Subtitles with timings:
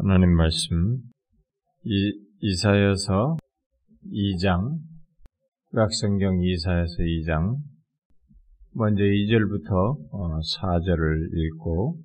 [0.00, 0.98] 하나님 말씀
[1.82, 3.36] 이, 이사여서
[4.12, 4.78] 2장
[5.74, 7.56] 각성경 이사여서 2장
[8.74, 11.96] 먼저 2절부터 4절을 어, 읽고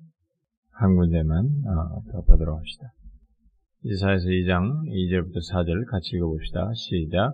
[0.72, 2.88] 한 군데만 어, 더 보도록 합시다.
[3.84, 6.72] 이사여서 2장 2절부터 4절 같이 읽어봅시다.
[6.74, 7.32] 시작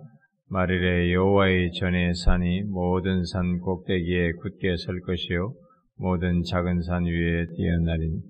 [0.49, 5.55] 말일에 여호와의 전의 산이 모든 산 꼭대기에 굳게 설 것이요
[5.97, 8.21] 모든 작은 산 위에 뛰어나린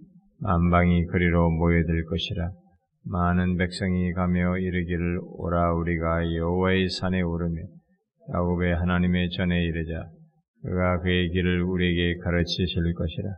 [0.41, 2.51] 만방이 그리로 모여들 것이라.
[3.05, 7.61] 많은 백성이 가며 이르기를 오라 우리가 여호와의 산에 오르며
[8.33, 10.09] 야곱의 하나님의 전에 이르자
[10.63, 13.29] 그가 그의 길을 우리에게 가르치실 것이라.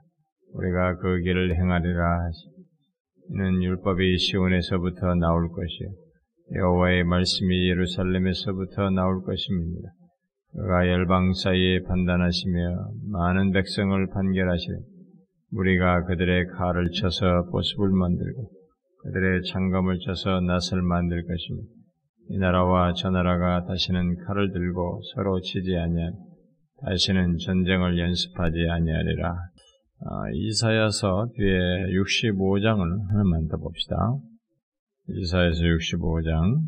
[0.54, 2.54] 우리가 그 길을 행하리라 하시.
[3.32, 5.90] 이는 율법이 시온에서부터 나올 것이요
[6.56, 9.90] 여호와의 말씀이 예루살렘에서부터 나올 것입니다.
[10.54, 14.93] 그가 열방 사이에 판단하시며 많은 백성을 판결하시되
[15.56, 18.50] 우리가 그들의 칼을 쳐서 보습을 만들고
[19.04, 21.70] 그들의 창검을 쳐서 낫을 만들 것입니다.
[22.30, 26.10] 이 나라와 저 나라가 다시는 칼을 들고 서로 치지 아니하
[26.86, 29.30] 다시는 전쟁을 연습하지 아니하리라.
[30.06, 33.96] 아, 이사야서 뒤에 65장을 하나만 더 봅시다.
[35.08, 36.62] 이사야서 65장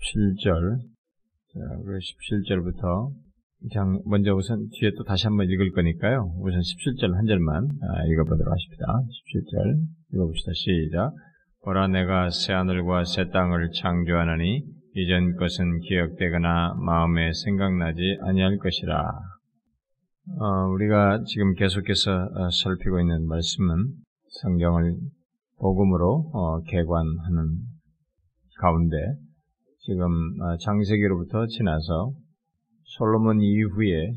[0.00, 0.78] 7절
[1.52, 3.12] 자, 17절부터
[3.68, 6.32] 그냥 먼저 우선 뒤에 또 다시 한번 읽을 거니까요.
[6.40, 8.86] 우선 17절 한 절만 아, 읽어보도록 하십니다.
[9.04, 10.52] 17절 읽어봅시다.
[10.54, 11.12] 시작.
[11.62, 14.62] 보라 내가 새 하늘과 새 땅을 창조하느니
[14.94, 19.04] 이전 것은 기억되거나 마음에 생각나지 아니할 것이라.
[20.38, 23.92] 어, 우리가 지금 계속해서 어, 살피고 있는 말씀은
[24.42, 24.96] 성경을
[25.58, 27.58] 복음으로 어, 개관하는
[28.58, 28.96] 가운데
[29.80, 30.06] 지금
[30.40, 32.12] 어, 장세기로부터 지나서
[32.90, 34.14] 솔로몬 이후에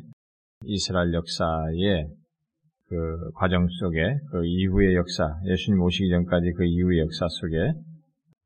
[0.66, 2.08] 이스라엘 역사의
[2.90, 7.74] 그 과정 속에 그 이후의 역사, 예수님 오시기 전까지 그 이후의 역사 속에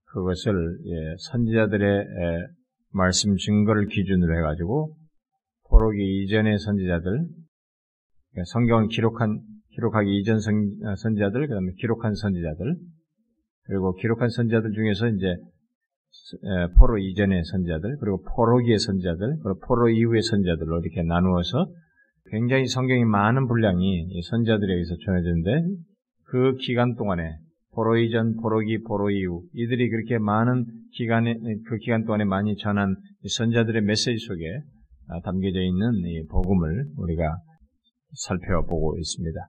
[0.05, 2.47] 그것을 예, 선지자들의 예,
[2.91, 4.95] 말씀 증거를 기준으로 해가지고
[5.69, 7.03] 포로기 이전의 선지자들,
[8.31, 9.39] 그러니까 성경을 기록한
[9.75, 12.75] 기록하기 이전 선, 어, 선지자들, 그다음에 기록한 선지자들,
[13.63, 15.35] 그리고 기록한 선지자들 중에서 이제
[16.77, 21.67] 포로 이전의 선지자들, 그리고 포로기의 선지자들, 그리고 포로 이후의 선지자들로 이렇게 나누어서
[22.31, 25.67] 굉장히 성경이 많은 분량이 선지자들에 의해서 전해졌는데
[26.25, 27.37] 그 기간 동안에
[27.73, 31.35] 포로 이전, 포로기, 포로 이후 이들이 그렇게 많은 기간에
[31.67, 32.95] 그 기간 동안에 많이 전한
[33.27, 34.43] 선자들의 메시지 속에
[35.09, 37.37] 아, 담겨져 있는 이 복음을 우리가
[38.13, 39.39] 살펴보고 있습니다.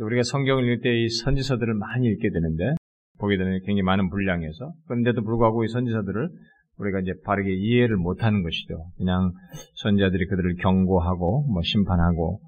[0.00, 2.74] 우리가 성경을 읽을 때 이 선지서들을 많이 읽게 되는데
[3.24, 6.28] 보게 되는 굉장히 많은 분량에서 그런데도 불구하고 이 선지서들을
[6.78, 8.90] 우리가 이제 바르게 이해를 못하는 것이죠.
[8.98, 9.32] 그냥
[9.76, 12.40] 선지자들이 그들을 경고하고 뭐 심판하고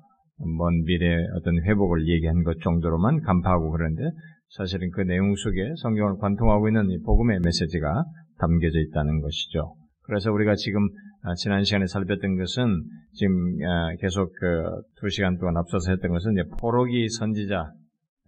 [0.59, 4.03] 먼 미래 어떤 회복을 얘기한 것 정도로만 간파하고 그러는데
[4.51, 8.05] 사실은 그 내용 속에 성경을 관통하고 있는 이 복음의 메시지가
[8.39, 9.75] 담겨져 있다는 것이죠.
[10.03, 10.89] 그래서 우리가 지금
[11.23, 12.83] 아, 지난 시간에 살폈던 것은
[13.15, 13.35] 지금
[13.65, 17.71] 아, 계속 그 두 시간 동안 앞서서 했던 것은 이제 포로기 선지자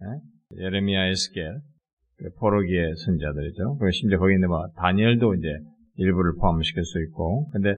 [0.01, 0.63] 예?
[0.63, 1.78] 예레미야 에스겔 그
[2.39, 3.77] 포로기의 선지자들이죠.
[3.79, 5.47] 그리고 심지어 거기 있는 뭐 다니엘도 이제
[5.95, 7.75] 일부를 포함시킬 수 있고, 근데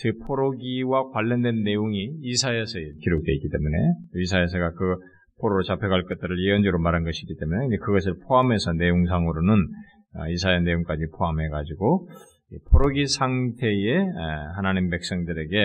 [0.00, 3.76] 그 포로기와 관련된 내용이 이사야서에 기록되어 있기 때문에
[4.14, 4.96] 이사야서가 그
[5.40, 9.66] 포로로 잡혀갈 것들을 예언적으로 말한 것이기 때문에 그것을 포함해서 내용상으로는
[10.14, 12.08] 아, 이사야 내용까지 포함해가지고
[12.70, 15.56] 포로기 상태의 아, 하나님 백성들에게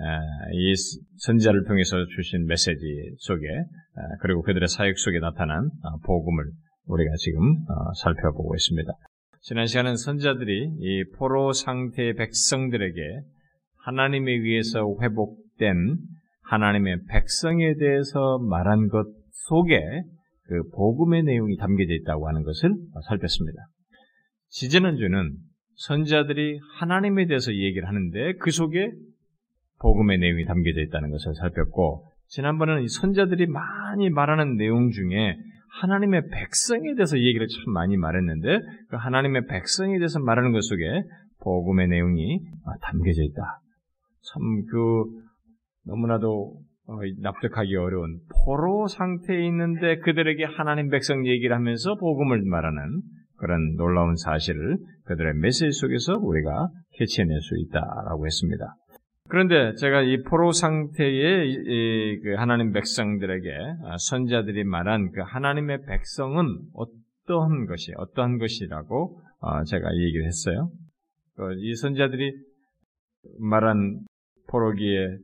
[0.00, 0.20] 아,
[0.52, 0.74] 이
[1.18, 2.84] 선지자를 통해서 주신 메시지
[3.18, 3.46] 속에
[4.20, 5.68] 그리고 그들의 사역 속에 나타난
[6.04, 6.44] 복음을
[6.88, 8.90] 우리가 지금 어, 살펴보고 있습니다.
[9.40, 13.00] 지난 시간은 선자들이 이 포로 상태의 백성들에게
[13.84, 15.96] 하나님에 의해서 회복된
[16.42, 19.80] 하나님의 백성에 대해서 말한 것 속에
[20.44, 22.74] 그 복음의 내용이 담겨져 있다고 하는 것을
[23.06, 23.58] 살폈습니다.
[24.48, 25.36] 지지난주는
[25.76, 28.90] 선자들이 하나님에 대해서 얘기를 하는데 그 속에
[29.80, 35.36] 복음의 내용이 담겨져 있다는 것을 살폈고 지난번에는 선자들이 많이 말하는 내용 중에
[35.80, 40.84] 하나님의 백성에 대해서 얘기를 참 많이 말했는데 그 하나님의 백성에 대해서 말하는 것 속에
[41.40, 42.40] 복음의 내용이
[42.82, 43.60] 담겨져 있다.
[44.22, 45.28] 참 그
[45.86, 53.02] 너무나도 어, 납득하기 어려운 포로 상태에 있는데 그들에게 하나님 백성 얘기를 하면서 복음을 말하는
[53.36, 58.74] 그런 놀라운 사실을 그들의 메시지 속에서 우리가 캐치해낼 수 있다라고 했습니다.
[59.28, 63.50] 그런데 제가 이 포로 상태의 그 하나님 백성들에게
[63.84, 70.70] 아, 선자들이 말한 그 하나님의 백성은 어떠한 것이 어떠한 것이라고 어, 제가 얘기를 했어요.
[71.36, 72.32] 그이 선자들이
[73.38, 74.00] 말한
[74.48, 75.18] 포로기에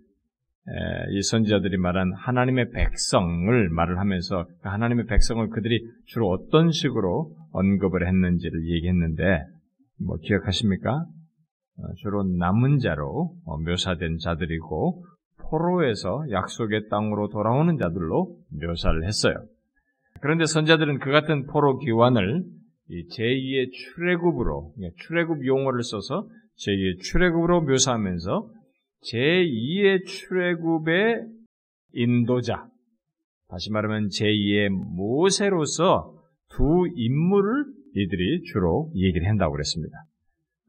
[1.10, 8.06] 이 선지자들이 말한 하나님의 백성을 말을 하면서 그 하나님의 백성을 그들이 주로 어떤 식으로 언급을
[8.06, 9.44] 했는지를 얘기했는데
[10.00, 11.04] 뭐 기억하십니까?
[11.78, 15.04] 어, 주로 남은 자로 어, 묘사된 자들이고
[15.50, 19.34] 포로에서 약속의 땅으로 돌아오는 자들로 묘사를 했어요.
[20.20, 22.44] 그런데 선자들은 그 같은 포로 기환을
[22.90, 26.28] 제2의 출애굽으로 출애굽 용어를 써서
[26.58, 28.50] 제2의 출애굽으로 묘사하면서
[29.12, 31.26] 제2의 출애굽의
[31.92, 32.66] 인도자
[33.48, 36.14] 다시 말하면 제2의 모세로서
[36.50, 39.96] 두 인물을 이들이 주로 얘기를 한다고 그랬습니다.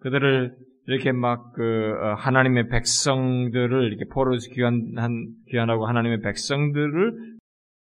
[0.02, 0.56] 그들을
[0.88, 7.36] 이렇게 막그 어, 하나님의 백성들을 이렇게 포로에서 귀환한 귀환하고 하나님의 백성들을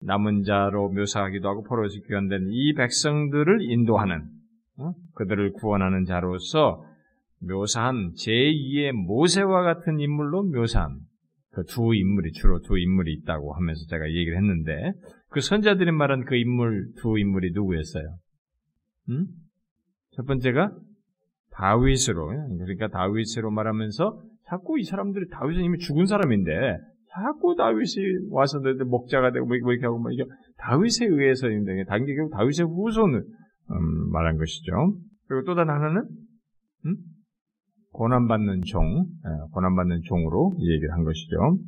[0.00, 4.24] 남은 자로 묘사하기도 하고 포로에서 귀환된 이 백성들을 인도하는
[4.78, 4.92] 어?
[5.14, 6.84] 그들을 구원하는 자로서
[7.40, 11.00] 묘사한 제2의 모세와 같은 인물로 묘사한
[11.58, 14.92] 그 두 인물이 주로 두 인물이 있다고 하면서 제가 얘기를 했는데
[15.30, 18.16] 그 선자들이 말한 그 인물 두 인물이 누구였어요?
[19.10, 19.26] 음?
[20.12, 20.72] 첫 번째가
[21.58, 22.28] 다윗으로
[22.58, 26.78] 그러니까 다윗으로 말하면서 자꾸 이 사람들이 다윗은 이미 죽은 사람인데
[27.12, 30.24] 자꾸 다윗이 와서 목자가 되고 뭐, 뭐 이렇게 하고 뭐 이게
[30.58, 33.24] 다윗에 의해서 있는데 단계 결국 다윗의 후손을
[33.70, 34.72] 음, 말한 것이죠.
[35.26, 36.02] 그리고 또 다른 하나는
[36.86, 36.96] 음?
[37.92, 41.58] 고난받는 종, 예, 고난받는 종으로 얘기를 한 것이죠.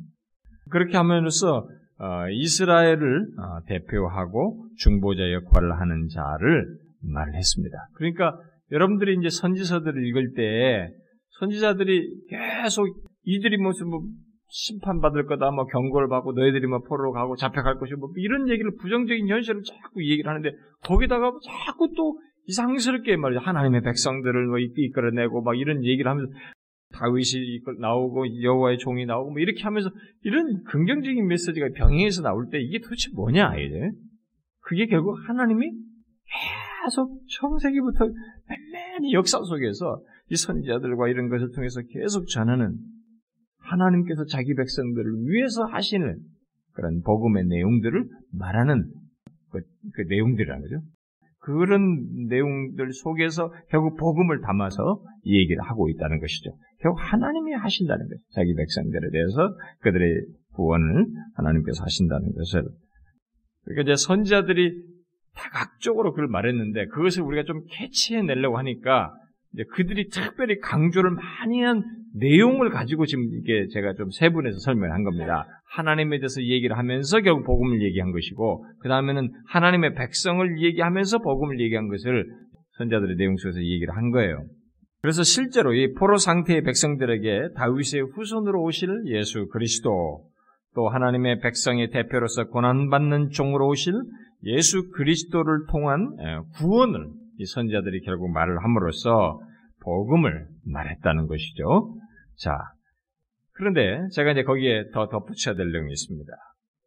[0.69, 1.67] 그렇게 함으로써
[1.99, 7.77] 어, 이스라엘을 어, 대표하고 중보자 역할을 하는 자를 말했습니다.
[7.95, 8.39] 그러니까
[8.71, 10.89] 여러분들이 이제 선지서들을 읽을 때
[11.39, 12.87] 선지자들이 계속
[13.23, 14.01] 이들이 무슨 뭐
[14.47, 19.27] 심판받을 거다, 뭐 경고를 받고 너희들이 뭐 포로로 가고 잡혀갈 것이고 뭐 이런 얘기를 부정적인
[19.27, 20.51] 현실을 자꾸 얘기를 하는데
[20.83, 21.31] 거기다가
[21.65, 23.39] 자꾸 또 이상스럽게 말이죠.
[23.39, 26.31] 하나님의 백성들을 뭐 이끌어내고 막 이런 얘기를 하면서
[26.93, 29.89] 다윗이 나오고 여호와의 종이 나오고 뭐 이렇게 하면서
[30.23, 33.91] 이런 긍정적인 메시지가 병행해서 나올 때 이게 도대체 뭐냐 이제
[34.59, 35.71] 그게 결국 하나님이
[36.83, 38.09] 계속 청세기부터
[38.57, 42.77] 맨맨이 역사 속에서 이 선지자들과 이런 것을 통해서 계속 전하는
[43.59, 46.19] 하나님께서 자기 백성들을 위해서 하시는
[46.73, 48.85] 그런 복음의 내용들을 말하는
[49.51, 49.59] 그,
[49.93, 50.81] 그 내용들이라는 거죠.
[51.39, 56.51] 그런 내용들 속에서 결국 복음을 담아서 얘기를 하고 있다는 것이죠.
[56.81, 58.21] 결국 하나님이 하신다는 거죠.
[58.33, 62.63] 자기 백성들에 대해서 그들의 구원을 하나님께서 하신다는 것을.
[63.65, 64.83] 그러니까 이제 선지자들이
[65.35, 69.13] 다각적으로 그걸 말했는데 그것을 우리가 좀 캐치해내려고 하니까
[69.53, 71.83] 이제 그들이 특별히 강조를 많이 한
[72.15, 75.45] 내용을 가지고 지금 이게 제가 좀 세분해서 설명을 한 겁니다.
[75.73, 81.87] 하나님에 대해서 얘기를 하면서 결국 복음을 얘기한 것이고 그 다음에는 하나님의 백성을 얘기하면서 복음을 얘기한
[81.87, 82.25] 것을
[82.77, 84.43] 선자들의 내용 속에서 얘기를 한 거예요.
[85.01, 90.25] 그래서 실제로 이 포로 상태의 백성들에게 다윗의 후손으로 오실 예수 그리스도
[90.75, 93.93] 또 하나님의 백성의 대표로서 고난받는 종으로 오실
[94.43, 96.15] 예수 그리스도를 통한
[96.57, 99.39] 구원을 이 선자들이 결국 말을 함으로써
[99.83, 101.95] 복음을 말했다는 것이죠.
[102.37, 102.57] 자,
[103.53, 106.31] 그런데 제가 이제 거기에 더 덧붙여야 될 내용이 있습니다.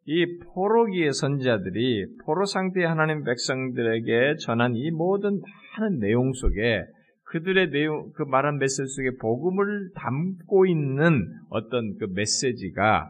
[0.07, 5.41] 이 포로기의 선자들이 포로 상태의 하나님 백성들에게 전한 이 모든
[5.77, 6.83] 많은 내용 속에
[7.25, 13.09] 그들의 내용, 그 말한 메시지 속에 복음을 담고 있는 어떤 그 메시지가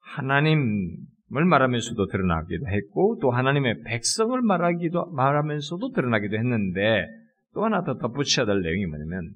[0.00, 0.96] 하나님 을
[1.40, 7.06] 말하면서도 드러나기도 했고 또 하나님의 백성을 말하기도 말하면서도 드러나기도 했는데
[7.54, 9.32] 또 하나 더 덧붙여야 될 내용이 뭐냐면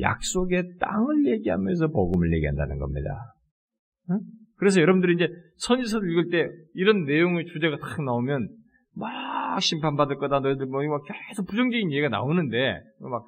[0.00, 3.34] 약속의 땅을 얘기하면서 복음을 얘기한다는 겁니다.
[4.56, 8.48] 그래서 여러분들이 이제 선지서를 읽을 때 이런 내용의 주제가 딱 나오면
[8.96, 10.80] 막 심판받을 거다 너희들 뭐
[11.28, 13.26] 계속 부정적인 얘기가 나오는데 막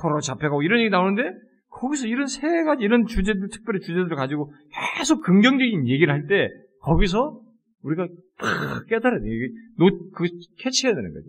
[0.00, 1.30] 포로 잡혀가고 이런 얘기 나오는데
[1.70, 4.52] 거기서 이런 세 가지 이런 주제들 특별히 주제들을 가지고
[4.98, 6.48] 계속 긍정적인 얘기를 할 때
[6.86, 7.40] 거기서
[7.82, 8.06] 우리가
[8.38, 9.26] 탁 깨달아야 돼.
[9.26, 10.26] 이게 노, 그
[10.58, 11.26] 캐치해야 되는 거죠.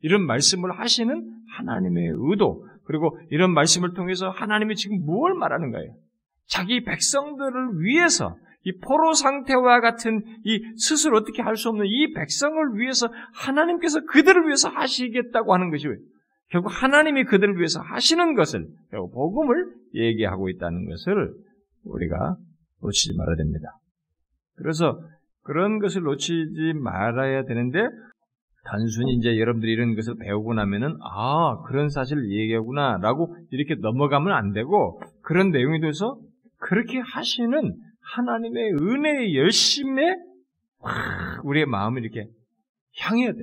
[0.00, 5.94] 이런 말씀을 하시는 하나님의 의도, 그리고 이런 말씀을 통해서 하나님이 지금 무엇을 말하는 거예요?
[6.46, 12.76] 자기 백성들을 위해서 이 포로 상태와 같은 이 스스로 어떻게 할 수 없는 이 백성을
[12.76, 15.96] 위해서 하나님께서 그들을 위해서 하시겠다고 하는 것이 왜?
[16.50, 21.32] 결국 하나님이 그들을 위해서 하시는 것을 결국 복음을 얘기하고 있다는 것을
[21.84, 22.36] 우리가
[22.82, 23.68] 놓치지 말아야 됩니다.
[24.56, 25.00] 그래서
[25.42, 27.86] 그런 것을 놓치지 말아야 되는데
[28.64, 35.00] 단순히 이제 여러분들이 이런 것을 배우고 나면은 아 그런 사실을 얘기하구나라고 이렇게 넘어가면 안 되고
[35.22, 36.18] 그런 내용에 대해서
[36.58, 40.16] 그렇게 하시는 하나님의 은혜의 열심에
[41.44, 42.26] 우리의 마음을 이렇게
[43.00, 43.38] 향해야 돼.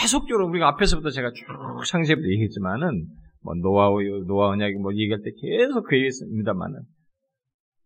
[0.00, 1.46] 계속적으로 우리가 앞에서부터 제가 쭉
[1.86, 3.06] 상세부터 얘기했지만은
[3.42, 3.90] 뭐 노아
[4.26, 6.80] 노아 언약이 뭐 얘기할 때 계속 그 얘기했습니다만은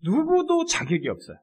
[0.05, 1.37] 누구도 자격이 없어요.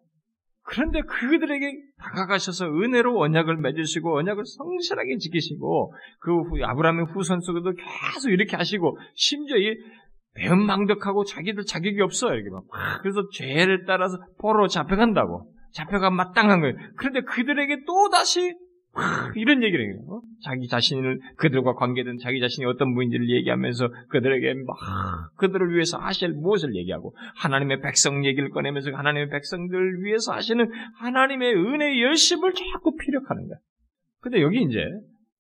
[0.68, 8.30] 그런데 그들에게 다가가셔서 은혜로 언약을 맺으시고 언약을 성실하게 지키시고 그 후, 아브라함의 후손 속에도 계속
[8.32, 9.78] 이렇게 하시고 심지어 이
[10.34, 12.64] 배은망덕하고 자기들 자격이 없어 이렇게 막
[13.02, 16.76] 그래서 죄를 따라서 포로 잡혀간다고 잡혀가 마땅한 거예요.
[16.98, 18.56] 그런데 그들에게 또 다시
[19.36, 20.00] 이런 얘기를 해요.
[20.08, 20.22] 어?
[20.44, 24.78] 자기 자신을 그들과 관계된 자기 자신이 어떤 분인지를 얘기하면서 그들에게 막
[25.38, 32.02] 그들을 위해서 하실 무엇을 얘기하고 하나님의 백성 얘기를 꺼내면서 하나님의 백성들을 위해서 하시는 하나님의 은혜의
[32.02, 33.58] 열심을 자꾸 피력하는 거야.
[34.22, 34.80] 근데 여기 이제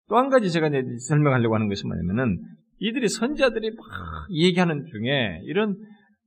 [0.08, 0.70] 또 한 가지 제가
[1.08, 2.38] 설명하려고 하는 것이 뭐냐면은
[2.78, 3.86] 이들이 선자들이 막
[4.30, 5.76] 얘기하는 중에 이런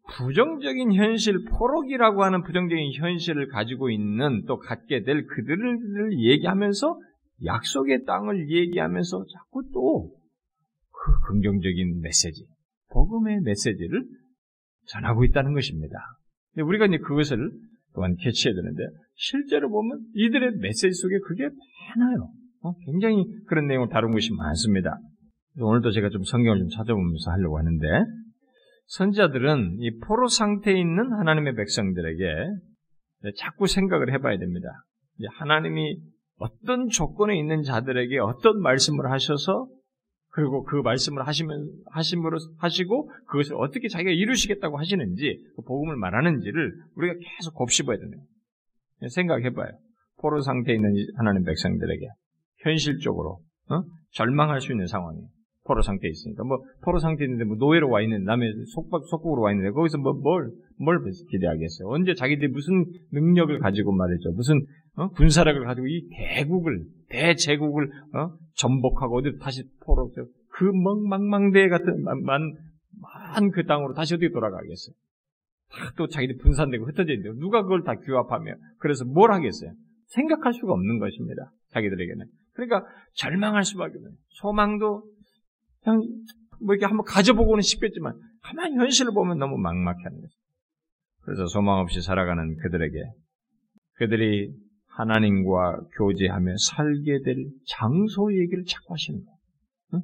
[0.10, 6.98] 부정적인 현실, 포록이라고 하는 부정적인 현실을 가지고 있는 또 갖게 될 그들을 얘기하면서
[7.46, 10.18] 약속의 땅을 얘기하면서 자꾸 또
[11.08, 12.46] 그 긍정적인 메시지,
[12.90, 14.04] 복음의 메시지를
[14.88, 15.96] 전하고 있다는 것입니다.
[16.58, 17.38] 우리가 이제 그것을
[17.94, 18.84] 또한 캐치해야 되는데
[19.16, 22.30] 실제로 보면 이들의 메시지 속에 그게 많아요.
[22.62, 22.74] 어?
[22.86, 24.98] 굉장히 그런 내용을 다룬 것이 많습니다.
[25.60, 27.88] 오늘도 제가 좀 성경을 좀 찾아보면서 하려고 하는데
[28.88, 32.26] 선자들은 이 포로 상태에 있는 하나님의 백성들에게
[33.38, 34.68] 자꾸 생각을 해봐야 됩니다.
[35.40, 35.98] 하나님이
[36.38, 39.68] 어떤 조건에 있는 자들에게 어떤 말씀을 하셔서
[40.30, 47.16] 그리고 그 말씀을 하시면 하심으로 하시고 그것을 어떻게 자기가 이루시겠다고 하시는지 그 복음을 말하는지를 우리가
[47.16, 48.22] 계속 곱씹어야 되네요.
[49.10, 49.72] 생각해봐요.
[50.20, 52.08] 포로 상태에 있는 하나님 백성들에게
[52.60, 53.40] 현실적으로
[53.70, 53.84] 어?
[54.12, 55.28] 절망할 수 있는 상황이에요.
[55.68, 59.52] 포로 상태에 있으니까 뭐 포로 상태에 있는데 뭐 노예로 와 있는 남의 속박 속국으로 와
[59.52, 61.90] 있는데 거기서 뭐 뭘뭘 뭘 기대하겠어요?
[61.90, 64.32] 언제 자기들이 무슨 능력을 가지고 말이죠?
[64.32, 64.62] 무슨
[64.98, 65.10] 어?
[65.10, 68.32] 군사력을 가지고 이 대국을 대제국을 어?
[68.56, 70.12] 전복하고 어디 다시 포로
[70.50, 72.56] 그 멍망망대 같은 만만
[73.54, 74.96] 그 땅으로 다시 어떻게 돌아가겠어요?
[75.98, 79.72] 또 자기들이 분산되고 흩어져 있는데 누가 그걸 다 규합하며 그래서 뭘 하겠어요?
[80.08, 81.52] 생각할 수가 없는 것입니다.
[81.70, 82.26] 자기들에게는.
[82.54, 84.14] 그러니까 절망할 수밖에 없어요.
[84.30, 85.04] 소망도
[85.84, 86.02] 그냥
[86.60, 90.34] 뭐 이렇게 한번 가져보고는 싶겠지만 가만히 현실을 보면 너무 막막해 하는 거죠.
[91.22, 92.98] 그래서 소망 없이 살아가는 그들에게
[93.96, 94.54] 그들이
[94.98, 97.36] 하나님과 교제하며 살게 될
[97.66, 99.38] 장소 얘기를 자꾸 하시는 거예요.
[99.94, 100.02] 응?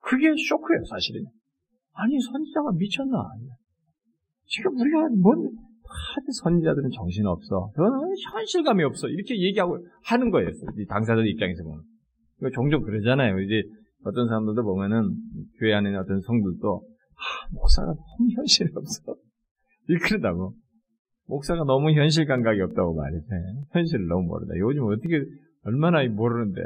[0.00, 1.24] 그게 쇼크예요, 사실은.
[1.92, 3.16] 아니, 선지자가 미쳤나?
[4.46, 5.50] 지금 우리가 뭔,
[5.90, 7.72] 하도 선지자들은 정신없어.
[7.74, 9.08] 저는 현실감이 없어.
[9.08, 10.50] 이렇게 얘기하고 하는 거예요.
[10.88, 11.82] 당사자 입장에서 보면.
[12.54, 13.38] 종종 그러잖아요.
[13.40, 13.62] 이제
[14.04, 15.14] 어떤 사람들도 보면은
[15.58, 16.82] 교회 안에 있는 어떤 성들도
[17.20, 19.14] 아, 목사가 너무 현실이 없어.
[19.88, 20.54] 이렇게다고
[21.30, 23.26] 목사가 너무 현실 감각이 없다고 말이지.
[23.72, 24.54] 현실을 너무 모른다.
[24.58, 25.24] 요즘 어떻게
[25.64, 26.60] 얼마나 모르는데.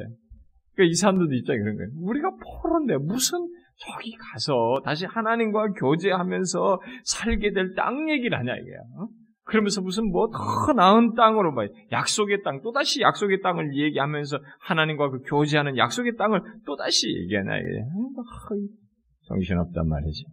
[0.75, 1.91] 그러니까 이 사람들도 입장이 그런 거예요.
[2.01, 2.31] 우리가
[2.63, 3.39] 포로인데 무슨
[3.77, 8.79] 저기 가서 다시 하나님과 교제하면서 살게 될 땅 얘기를 하냐 이게요.
[9.01, 9.07] 어?
[9.45, 15.19] 그러면서 무슨 뭐 더 나은 땅으로 막 약속의 땅 또다시 약속의 땅을 얘기하면서 하나님과 그
[15.27, 17.69] 교제하는 약속의 땅을 또다시 얘기하나 이게
[19.29, 20.25] 정신없단 말이지.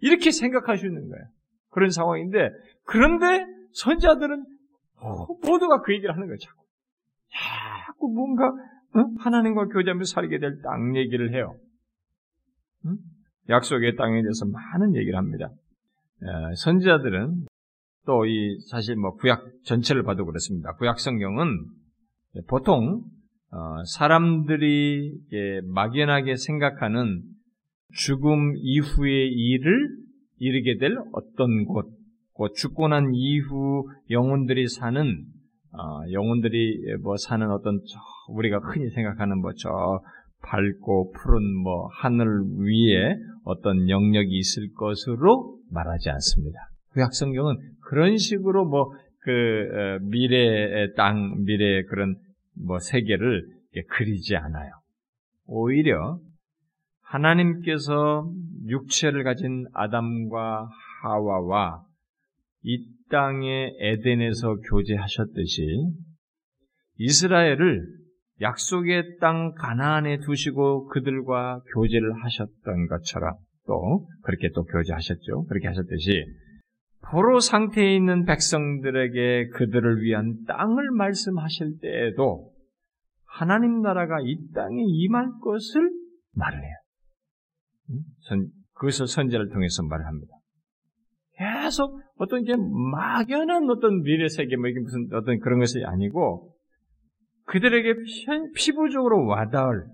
[0.00, 1.24] 이렇게 생각할 수 있는 거예요.
[1.70, 2.50] 그런 상황인데
[2.84, 3.44] 그런데
[3.82, 4.44] 선자들은
[5.42, 6.36] 모두가 그 얘기를 하는 거예요.
[7.86, 8.50] 자꾸 뭔가
[9.18, 11.54] 하나님과 교제하면서 살게 될 땅 얘기를 해요.
[13.48, 15.50] 약속의 땅에 대해서 많은 얘기를 합니다.
[16.56, 17.46] 선지자들은
[18.06, 20.72] 또 이 사실 뭐 구약 전체를 봐도 그렇습니다.
[20.74, 21.48] 구약 성경은
[22.48, 23.02] 보통
[23.50, 25.12] 어, 사람들이
[25.64, 27.22] 막연하게 생각하는
[27.94, 29.96] 죽음 이후의 일을
[30.38, 31.86] 이르게 될 어떤 곳,
[32.36, 35.24] 그 죽고 난 이후 영혼들이 사는
[35.72, 37.80] 어, 영혼들이 뭐 사는 어떤
[38.28, 40.00] 우리가 흔히 생각하는 뭐 저
[40.42, 42.26] 밝고 푸른 뭐 하늘
[42.58, 46.58] 위에 어떤 영역이 있을 것으로 말하지 않습니다.
[46.92, 48.88] 구약 성경은 그런 식으로 뭐그
[49.28, 52.16] 어, 미래의 땅, 미래의 그런
[52.54, 53.44] 뭐 세계를
[53.90, 54.70] 그리지 않아요.
[55.46, 56.18] 오히려
[57.02, 58.30] 하나님께서
[58.66, 60.68] 육체를 가진 아담과
[61.02, 61.82] 하와와
[62.68, 65.66] 이 땅의 에덴에서 교제하셨듯이
[66.98, 67.86] 이스라엘을
[68.40, 73.34] 약속의 땅 가나안에 두시고 그들과 교제를 하셨던 것처럼
[73.68, 75.44] 또 그렇게 또 교제하셨죠.
[75.44, 76.24] 그렇게 하셨듯이
[77.08, 82.52] 포로 상태에 있는 백성들에게 그들을 위한 땅을 말씀하실 때에도
[83.26, 85.88] 하나님 나라가 이 땅에 임할 것을
[86.34, 88.02] 말을 해요.
[88.22, 90.34] 선, 그것을 선제를 통해서 말을 합니다.
[91.66, 96.52] 계속 어떤 게 막연한 어떤 미래 세계 뭐 이게 무슨 어떤 그런 것이 아니고
[97.46, 97.94] 그들에게
[98.54, 99.84] 피부적으로 와닿을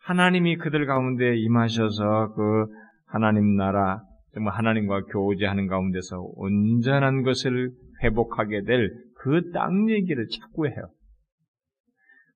[0.00, 2.66] 하나님이 그들 가운데 임하셔서 그
[3.06, 4.02] 하나님 나라
[4.34, 7.70] 정말 하나님과 교제하는 가운데서 온전한 것을
[8.02, 8.90] 회복하게 될
[9.20, 10.90] 그 땅 얘기를 자꾸 해요.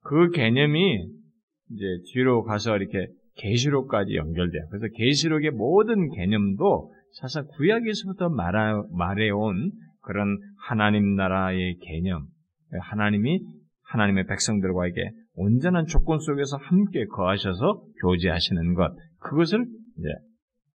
[0.03, 1.07] 그 개념이
[1.71, 3.07] 이제 뒤로 가서 이렇게
[3.37, 4.67] 계시록까지 연결돼요.
[4.69, 12.27] 그래서 계시록의 모든 개념도 사실 구약에서부터 말하, 말해온 그런 하나님 나라의 개념,
[12.81, 13.41] 하나님이
[13.83, 19.65] 하나님의 백성들과에게 온전한 조건 속에서 함께 거하셔서 교제하시는 것, 그것을
[19.99, 20.09] 이제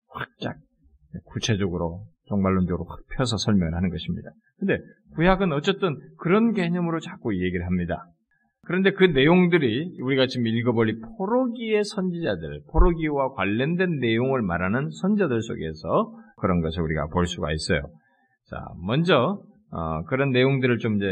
[0.07, 0.57] 확짝
[1.25, 4.29] 구체적으로 정말론적으로 확 펴서 설명을 하는 것입니다.
[4.57, 4.79] 근데
[5.15, 8.05] 구약은 어쨌든 그런 개념으로 자꾸 얘기를 합니다.
[8.65, 16.61] 그런데 그 내용들이 우리가 지금 읽어볼 포로기의 선지자들, 포로기와 관련된 내용을 말하는 선자들 속에서 그런
[16.61, 17.81] 것을 우리가 볼 수가 있어요.
[18.49, 21.05] 자, 먼저 어, 그런 내용들을 좀 이제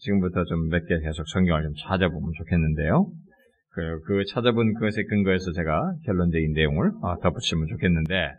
[0.00, 3.06] 지금부터 좀 몇 개 계속 성경을 좀 찾아보면 좋겠는데요.
[3.72, 8.32] 그, 그 찾아본 그것에 근거해서 제가 결론적인 내용을 어, 덧붙이면 좋겠는데,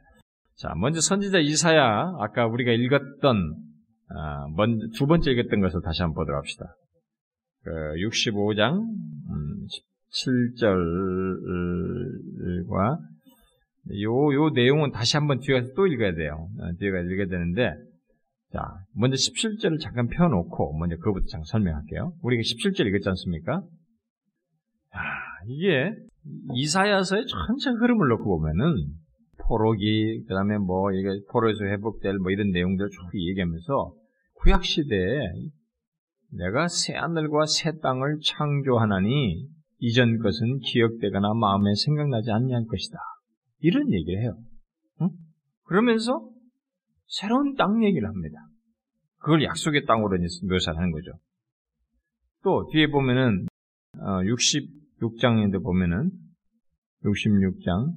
[0.58, 6.16] 자, 먼저 선지자 이사야, 아까 우리가 읽었던, 어, 먼저, 두 번째 읽었던 것을 다시 한번
[6.16, 6.76] 보도록 합시다.
[7.64, 9.68] 그 65장, 음,
[12.68, 12.98] 17절과,
[13.90, 16.48] 요, 요 내용은 다시 한번 뒤에 가서 또 읽어야 돼요.
[16.60, 17.74] 어, 뒤에 가서 읽어야 되는데,
[18.54, 18.62] 자,
[18.94, 22.14] 먼저 17절을 잠깐 펴놓고, 먼저 그것부터 잠깐 설명할게요.
[22.22, 23.64] 우리가 17절 읽었지 않습니까?
[24.92, 25.00] 아,
[25.48, 25.92] 이게,
[26.54, 28.76] 이사야서의 전체 흐름을 놓고 보면은,
[29.48, 33.94] 포로기, 그 다음에 뭐, 이게 포로에서 회복될 뭐 이런 내용들을 쭉 얘기하면서,
[34.36, 35.20] 구약시대에
[36.34, 39.48] 내가 새 하늘과 새 땅을 창조하나니,
[39.80, 43.00] 이전 것은 기억되거나 마음에 생각나지 않냐 할 것이다.
[43.62, 44.38] 이런 얘기를 해요.
[45.02, 45.10] 응?
[45.64, 46.30] 그러면서
[47.08, 48.38] 새로운 땅 얘기를 합니다.
[49.20, 50.18] 그걸 약속의 땅으로
[50.50, 51.12] 묘사를 하는 거죠.
[52.44, 53.46] 또 뒤에 보면은
[53.96, 56.12] 66장인데 어, 보면은
[57.04, 57.94] 66장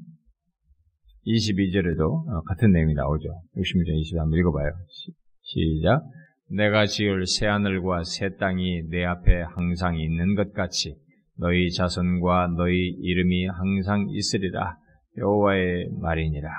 [1.26, 3.28] 22절에도 어, 같은 내용이 나오죠.
[3.56, 4.71] 66장 22절 한번 읽어봐요.
[5.40, 6.02] 시작.
[6.50, 10.94] 내가 지을 새 하늘과 새 땅이 내 앞에 항상 있는 것 같이
[11.37, 14.76] 너희 자손과 너희 이름이 항상 있으리라
[15.18, 16.50] 여호와의 말이니라.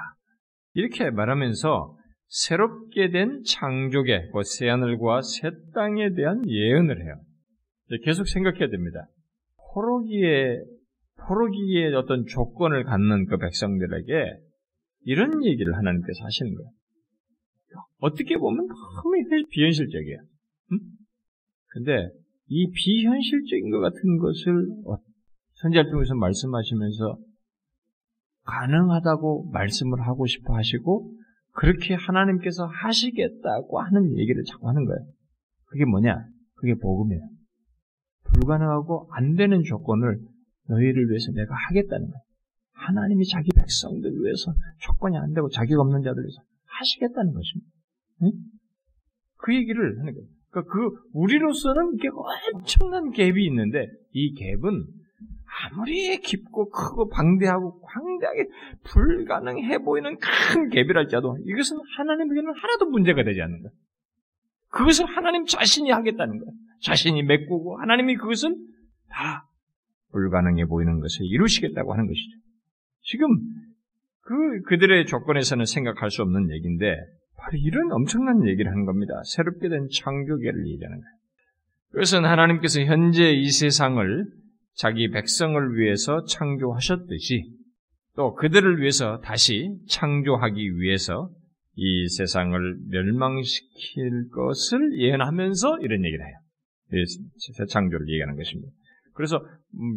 [0.74, 1.97] 이렇게 말하면서
[2.27, 7.15] 새롭게 된 창조계, 그 새하늘과 새 땅에 대한 예언을 해요.
[8.03, 9.07] 계속 생각해야 됩니다.
[9.74, 10.59] 포로기에,
[11.18, 14.13] 포로기의 어떤 조건을 갖는 그 백성들에게
[15.05, 16.70] 이런 얘기를 하나님께서 하시는 거예요.
[18.00, 20.20] 어떻게 보면 너무 비현실적이에요.
[20.72, 20.79] 음?
[21.68, 22.09] 근데
[22.48, 24.68] 이 비현실적인 것 같은 것을
[25.55, 27.18] 선지자를 통해서 말씀하시면서
[28.46, 31.12] 가능하다고 말씀을 하고 싶어 하시고
[31.51, 35.00] 그렇게 하나님께서 하시겠다고 하는 얘기를 자꾸 하는 거예요.
[35.66, 36.27] 그게 뭐냐?
[36.55, 37.22] 그게 복음이에요.
[38.25, 40.20] 불가능하고 안 되는 조건을
[40.68, 42.22] 너희를 위해서 내가 하겠다는 거예요.
[42.74, 47.72] 하나님이 자기 백성들 위해서 조건이 안 되고 자기가 없는 자들 위해서 하시겠다는 것입니다.
[48.24, 48.31] 응?
[49.38, 50.27] 그 얘기를 하는 거예요.
[50.50, 52.10] 그러니까 그 우리로서는 이게
[52.53, 54.86] 엄청난 갭이 있는데 이 갭은
[55.63, 58.48] 아무리 깊고 크고 방대하고 광대하게
[58.83, 63.72] 불가능해 보이는 큰 갭이랄지라도 이것은 하나님에게는 하나도 문제가 되지 않는 거야.
[64.70, 66.51] 그것을 하나님 자신이 하겠다는 거야.
[66.81, 68.55] 자신이 메꾸고 하나님이 그것을
[69.09, 69.48] 다
[70.11, 72.37] 불가능해 보이는 것을 이루시겠다고 하는 것이죠.
[73.01, 73.27] 지금
[74.22, 76.98] 그 그들의 조건에서는 생각할 수 없는 얘기인데
[77.37, 79.13] 바로 이런 엄청난 얘기를 하는 겁니다.
[79.24, 81.15] 새롭게 된 창조계를 얘기하는 거예요.
[81.91, 84.25] 그것은 하나님께서 현재 이 세상을
[84.75, 87.55] 자기 백성을 위해서 창조하셨듯이
[88.16, 91.31] 또 그들을 위해서 다시 창조하기 위해서
[91.75, 96.38] 이 세상을 멸망시킬 것을 예언하면서 이런 얘기를 해요.
[97.57, 98.72] 새 창조를 얘기하는 것입니다.
[99.14, 99.44] 그래서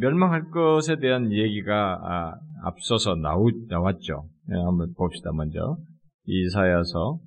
[0.01, 4.29] 멸망할 것에 대한 얘기가 아, 앞서서 나오, 나왔죠.
[4.49, 5.31] 네, 한번 봅시다.
[5.33, 5.77] 먼저
[6.25, 7.21] 이사야서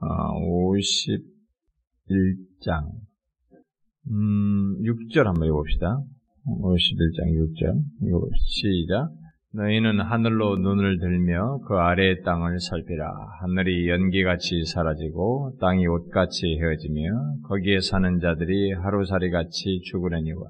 [0.00, 2.92] 51장 어,
[4.10, 6.02] 음, 6절 한번 읽어봅시다.
[6.58, 7.82] 51장 6절.
[8.02, 9.10] 이거 시작.
[9.52, 13.06] 너희는 하늘로 눈을 들며 그 아래의 땅을 살피라.
[13.40, 17.10] 하늘이 연기같이 사라지고 땅이 옷같이 헤어지며
[17.48, 20.42] 거기에 사는 자들이 하루살이같이 죽으려니와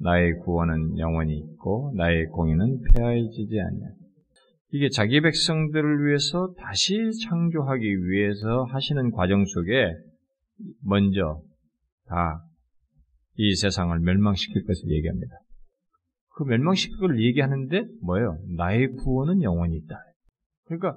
[0.00, 3.86] 나의 구원은 영원히 있고 나의 공의는 폐하여지지 않냐.
[4.72, 9.94] 이게 자기 백성들을 위해서 다시 창조하기 위해서 하시는 과정 속에
[10.84, 11.40] 먼저
[12.08, 12.48] 다
[13.40, 15.36] 이 세상을 멸망시킬 것을 얘기합니다.
[16.38, 18.38] 그 멸망시킬 걸 얘기하는데 뭐예요?
[18.56, 19.96] 나의 구원은 영원히 있다.
[20.66, 20.96] 그러니까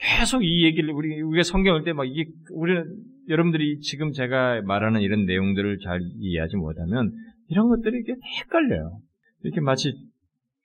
[0.00, 2.84] 계속 이 얘기를 우리 우리가 성경을 때 막 이게 우리는
[3.28, 7.12] 여러분들이 지금 제가 말하는 이런 내용들을 잘 이해하지 못하면
[7.46, 8.98] 이런 것들이 이렇게 헷갈려요.
[9.44, 9.92] 이렇게 마치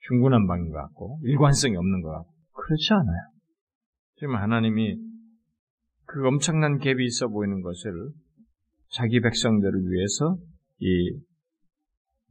[0.08, 3.20] 중구난방인 것 같고 일관성이 없는 것 같고 그렇지 않아요.
[4.16, 4.96] 지금 하나님이
[6.06, 7.92] 그 엄청난 갭이 있어 보이는 것을
[8.88, 10.36] 자기 백성들을 위해서
[10.80, 11.12] 이,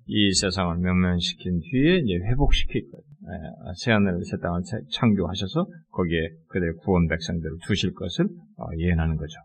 [0.06, 3.04] 이 세상을 명면시킨 뒤에 이제 회복시킬 거예요.
[3.24, 4.62] 예, 새하늘을 새 땅을
[4.92, 8.26] 창조하셔서 거기에 그들의 구원 백성들을 두실 것을
[8.58, 9.36] 어, 예언하는 거죠.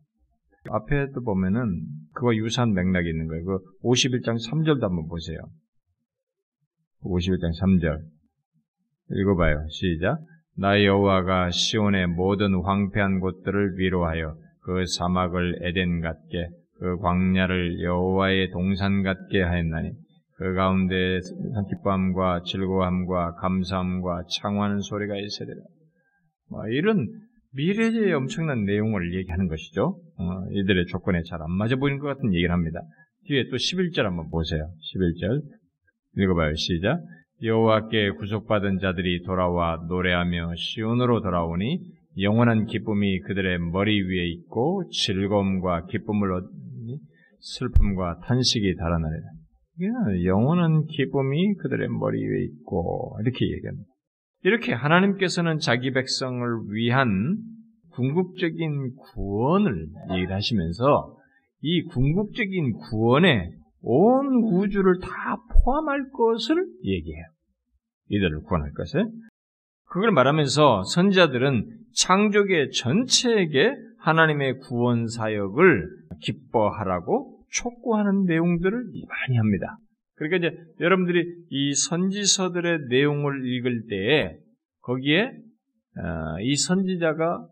[0.71, 3.45] 앞에도 보면은 그거 유사한 맥락이 있는 거예요.
[3.45, 5.39] 그 51장 3절도 한번 보세요.
[7.03, 8.01] 51장 3절
[9.11, 9.65] 읽어봐요.
[9.71, 10.19] 시작.
[10.57, 16.49] 나 여호와가 시온의 모든 황폐한 곳들을 위로하여 그 사막을 에덴 같게
[16.81, 19.93] 그 광야를 여호와의 동산 같게 하였나니
[20.39, 21.19] 그 가운데
[21.69, 25.57] 기쁨과 즐거움과 감사함과 창화하는 소리가 있으리라.
[26.49, 27.09] 뭐 이런
[27.55, 30.01] 미래의 엄청난 내용을 얘기하는 것이죠.
[30.17, 32.81] 어, 이들의 조건에 잘 안 맞아 보이는 것 같은 얘기를 합니다.
[33.27, 34.71] 뒤에 또 11절 한번 보세요.
[34.95, 35.43] 11절
[36.19, 36.55] 읽어봐요.
[36.55, 37.01] 시작.
[37.43, 41.81] 여호와께 구속받은 자들이 돌아와 노래하며 시온으로 돌아오니
[42.21, 46.99] 영원한 기쁨이 그들의 머리 위에 있고 즐거움과 기쁨을 얻니
[47.41, 49.38] 슬픔과 탄식이 달아나리라.
[50.25, 53.89] 영원한 기쁨이 그들의 머리 위에 있고 이렇게 얘기합니다.
[54.43, 57.39] 이렇게 하나님께서는 자기 백성을 위한
[57.93, 61.17] 궁극적인 구원을 얘기하시면서
[61.61, 63.51] 이 궁극적인 구원에
[63.83, 67.25] 온 우주를 다 포함할 것을 얘기해요.
[68.09, 69.09] 이들을 구원할 것을.
[69.91, 75.89] 그걸 말하면서 선지자들은 창조계 전체에게 하나님의 구원 사역을
[76.21, 79.79] 기뻐하라고 촉구하는 내용들을 많이 합니다.
[80.15, 84.37] 그러니까 이제 여러분들이 이 선지서들의 내용을 읽을 때에
[84.81, 87.47] 거기에 어, 이 선지자가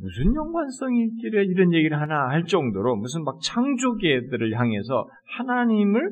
[0.00, 6.10] 무슨 연관성이 있길래 이런 얘기를 하나 할 정도로 무슨 막 창조계들을 향해서 하나님을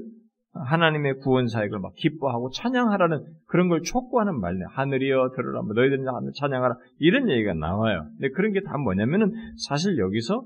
[0.55, 4.65] 하나님의 구원 사역을 막 기뻐하고 찬양하라는 그런 걸 촉구하는 말이네.
[4.69, 8.05] 하늘이여 들으라, 뭐 너희들은 하늘 찬양하라 이런 얘기가 나와요.
[8.19, 9.33] 근데 그런 게 다 뭐냐면은
[9.67, 10.45] 사실 여기서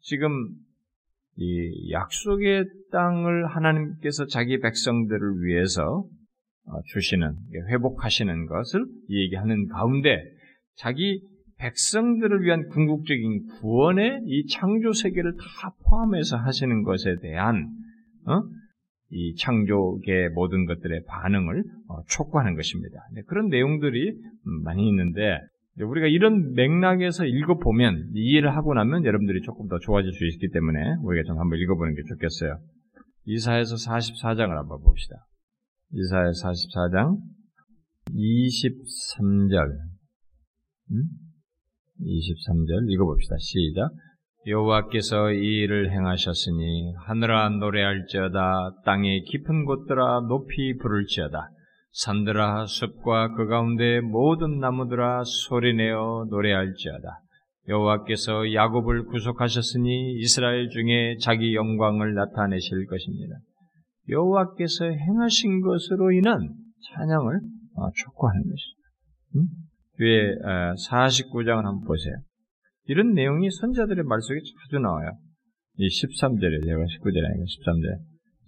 [0.00, 0.48] 지금
[1.36, 6.04] 이 약속의 땅을 하나님께서 자기 백성들을 위해서
[6.66, 7.34] 어, 주시는
[7.70, 10.22] 회복하시는 것을 얘기하는 가운데
[10.76, 11.22] 자기
[11.58, 17.68] 백성들을 위한 궁극적인 구원의 이 창조 세계를 다 포함해서 하시는 것에 대한
[18.26, 18.42] 어?
[19.10, 22.98] 이 창조계 모든 것들의 반응을 어, 촉구하는 것입니다.
[23.26, 25.38] 그런 내용들이 음, 많이 있는데
[25.80, 31.26] 우리가 이런 맥락에서 읽어보면 이해를 하고 나면 여러분들이 조금 더 좋아질 수 있기 때문에 우리가
[31.26, 32.58] 좀 한번 읽어보는 게 좋겠어요.
[33.24, 35.16] 이사에서 44장을 한번 봅시다.
[35.92, 37.18] 이사에서 44장
[38.10, 39.92] 23절
[40.90, 41.04] 음?
[42.00, 43.36] 23절 읽어봅시다.
[43.38, 43.90] 시작.
[44.46, 51.48] 여호와께서 이 일을 행하셨으니 하늘아 노래할지어다 땅의 깊은 곳들아 높이 부를지어다
[51.92, 57.20] 산들아 숲과 그 가운데 모든 나무들아 소리내어 노래할지어다.
[57.68, 63.36] 여호와께서 야곱을 구속하셨으니 이스라엘 중에 자기 영광을 나타내실 것입니다.
[64.08, 66.48] 여호와께서 행하신 것으로 인한
[66.90, 67.40] 찬양을
[67.76, 68.82] 어, 촉구하는 것입니다.
[69.36, 69.46] 음?
[69.98, 70.34] 뒤에
[70.88, 72.14] 49장을 한번 보세요.
[72.86, 75.10] 이런 내용이 선자들의 말 속에 자주 나와요.
[75.76, 77.98] 이 13절에 제가 19절이 아니고 13절.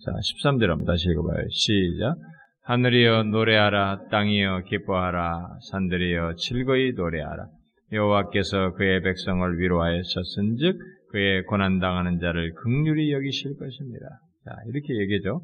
[0.05, 1.47] 자, 13절 한번 다시 읽어봐요.
[1.51, 2.17] 시작.
[2.67, 7.49] 하늘이여 노래하라 땅이여 기뻐하라 산들이여 즐거이 노래하라
[7.93, 10.79] 여호와께서 그의 백성을 위로하였었은즉
[11.11, 14.07] 그의 고난 당하는 자를 극률히 여기실 것입니다.
[14.47, 15.43] 자 이렇게 얘기죠.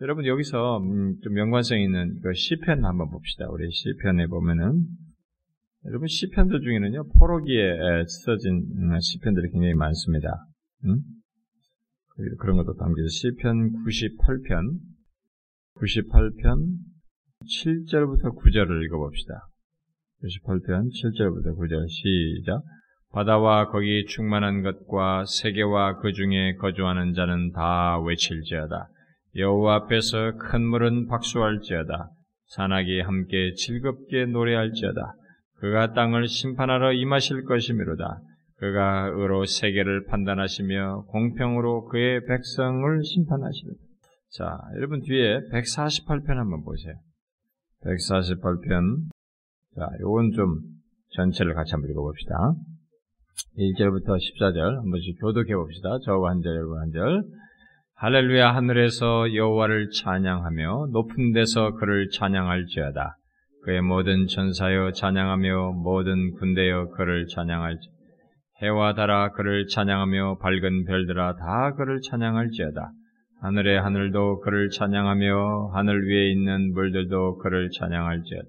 [0.00, 3.46] 여러분 여기서 음, 좀 연관성 있는 그 시편 한번 봅시다.
[3.48, 4.86] 우리 시편에 보면은
[5.86, 10.46] 여러분 시편들 중에는요 포로기에 써진 음, 시편들이 굉장히 많습니다.
[10.84, 10.98] 음?
[12.40, 14.89] 그런 것도 담겨져 시편 98편
[15.76, 16.76] 98편
[17.44, 19.48] 7절부터 9절을 읽어봅시다.
[20.22, 22.62] 98편 7절부터 9절 시작.
[23.12, 28.88] 바다와 거기 충만한 것과 세계와 그 중에 거주하는 자는 다 외칠지어다.
[29.36, 32.10] 여호와 앞에서 큰 물은 박수할지어다.
[32.46, 35.14] 산악이 함께 즐겁게 노래할지어다.
[35.56, 38.20] 그가 땅을 심판하러 임하실 것이미로다.
[38.56, 43.89] 그가 의로 세계를 판단하시며 공평으로 그의 백성을 심판하시리다.
[44.32, 44.44] 자,
[44.76, 46.94] 여러분 뒤에 148편 한번 보세요.
[47.82, 49.10] 148편.
[49.76, 50.60] 자, 요건 좀
[51.16, 52.34] 전체를 같이 한번 읽어봅시다.
[53.58, 55.98] 1절부터 14절 한 번씩 교독해 봅시다.
[56.04, 57.24] 저와 한 절, 여러분 한 절.
[57.96, 63.16] 할렐루야 하늘에서 여호와를 찬양하며 높은 데서 그를 찬양할지어다.
[63.64, 67.88] 그의 모든 천사여 찬양하며 모든 군대여 그를 찬양할지.
[68.62, 72.92] 해와 달아 그를 찬양하며 밝은 별들아 다 그를 찬양할지어다.
[73.42, 78.46] 하늘의 하늘도 그를 찬양하며 하늘 위에 있는 물들도 그를 찬양할지어다.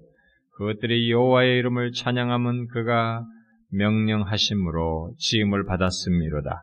[0.56, 3.24] 그것들이 여호와의 이름을 찬양함은 그가
[3.70, 6.62] 명령하심으로 지음을 받았음이로다.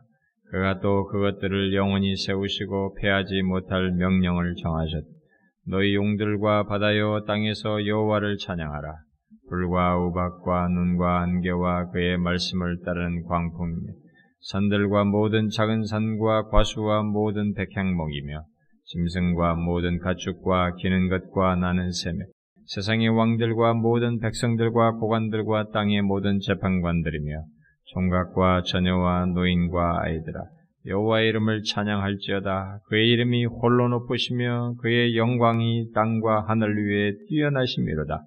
[0.50, 5.04] 그가 또 그것들을 영원히 세우시고 패하지 못할 명령을 정하셨.
[5.66, 8.94] 너희 용들과 바다여 땅에서 여호와를 찬양하라.
[9.48, 13.92] 불과 우박과 눈과 안개와 그의 말씀을 따르는 광풍이며
[14.40, 18.42] 산들과 모든 작은 산과 과수와 모든 백향목이며
[18.84, 22.18] 짐승과 모든 가축과 기는 것과 나는 샘에
[22.66, 27.42] 세상의 왕들과 모든 백성들과 고관들과 땅의 모든 재판관들이며
[27.92, 30.44] 총각과 처녀와 노인과 아이들아
[30.86, 32.80] 여호와의 이름을 찬양할지어다.
[32.88, 38.22] 그의 이름이 홀로 높으시며 그의 영광이 땅과 하늘 위에 뛰어나심이로다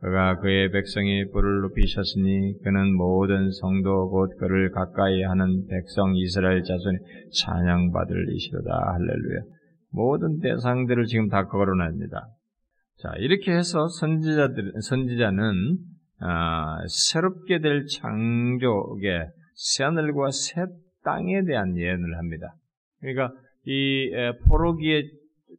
[0.00, 6.98] 그가 그의 백성이 불을 높이셨으니 그는 모든 성도 곧 그를 가까이 하는 백성 이스라엘 자손이
[7.32, 9.40] 찬양받을 이시로다 할렐루야
[9.90, 12.28] 모든 대상들을 지금 다 거론합니다.
[12.98, 15.78] 자 이렇게 해서 선지자들 선지자는
[16.20, 20.66] 아, 새롭게 될 창조의 새하늘과 새
[21.04, 22.54] 땅에 대한 예언을 합니다.
[23.00, 23.32] 그러니까
[23.64, 24.10] 이
[24.48, 25.02] 포로기에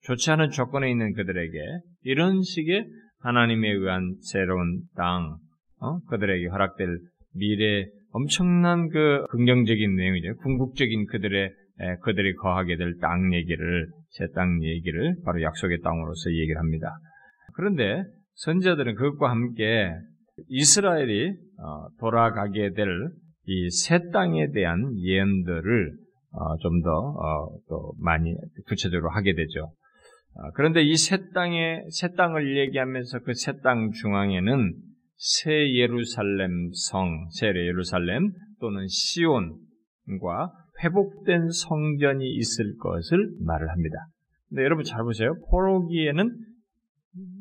[0.04, 1.58] 좋지 않은 조건에 있는 그들에게
[2.04, 2.86] 이런 식의
[3.20, 5.38] 하나님에 의한 새로운 땅,
[5.82, 6.00] 어?
[6.10, 7.00] 그들에게 허락될
[7.36, 10.36] 미래 엄청난 그 긍정적인 내용이죠.
[10.38, 11.52] 궁극적인 그들의
[11.82, 16.98] 에, 그들이 거하게 될 땅 얘기를 새 땅 얘기를 바로 약속의 땅으로서 얘기를 합니다.
[17.54, 18.04] 그런데
[18.36, 19.92] 선지자들은 그것과 함께
[20.50, 21.30] 이스라엘이
[21.60, 23.12] 어, 돌아가게 될
[23.52, 25.92] 이 새 땅에 대한 예언들을
[26.34, 28.36] 어, 좀더 어, 많이
[28.68, 29.72] 구체적으로 하게 되죠.
[30.54, 34.74] 그런데 이 새 땅의 새 땅을 얘기하면서 그 새 땅 중앙에는
[35.18, 43.98] 새 예루살렘 성, 새 예루살렘 또는 시온과 회복된 성전이 있을 것을 말을 합니다.
[44.48, 45.36] 근데 여러분 잘 보세요.
[45.50, 46.30] 포로기에는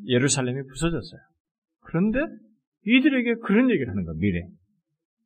[0.06, 1.20] 예루살렘이 부서졌어요.
[1.84, 2.18] 그런데
[2.84, 4.40] 이들에게 그런 얘기를 하는 거야, 미래.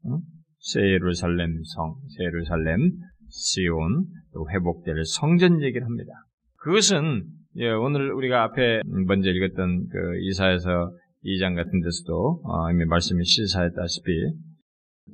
[0.05, 0.19] 어?
[0.59, 2.91] 새 예루살렘 성, 새 예루살렘,
[3.31, 6.13] 시온, 또 회복될 성전 얘기를 합니다.
[6.59, 7.25] 그것은
[7.57, 10.91] 예, 오늘 우리가 앞에 먼저 읽었던 그 이사에서
[11.25, 14.11] 2장 같은 데서도 어, 이미 말씀이 시사했다시피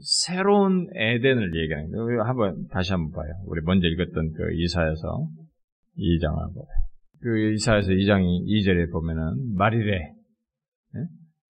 [0.00, 2.22] 새로운 에덴을 얘기하는 거예요.
[2.22, 3.32] 한번 다시 한번 봐요.
[3.46, 5.26] 우리 먼저 읽었던 그 이사에서
[5.98, 6.62] 2장 한번
[7.20, 11.00] 그 이사에서 2장 2절에 보면은 말이래 예?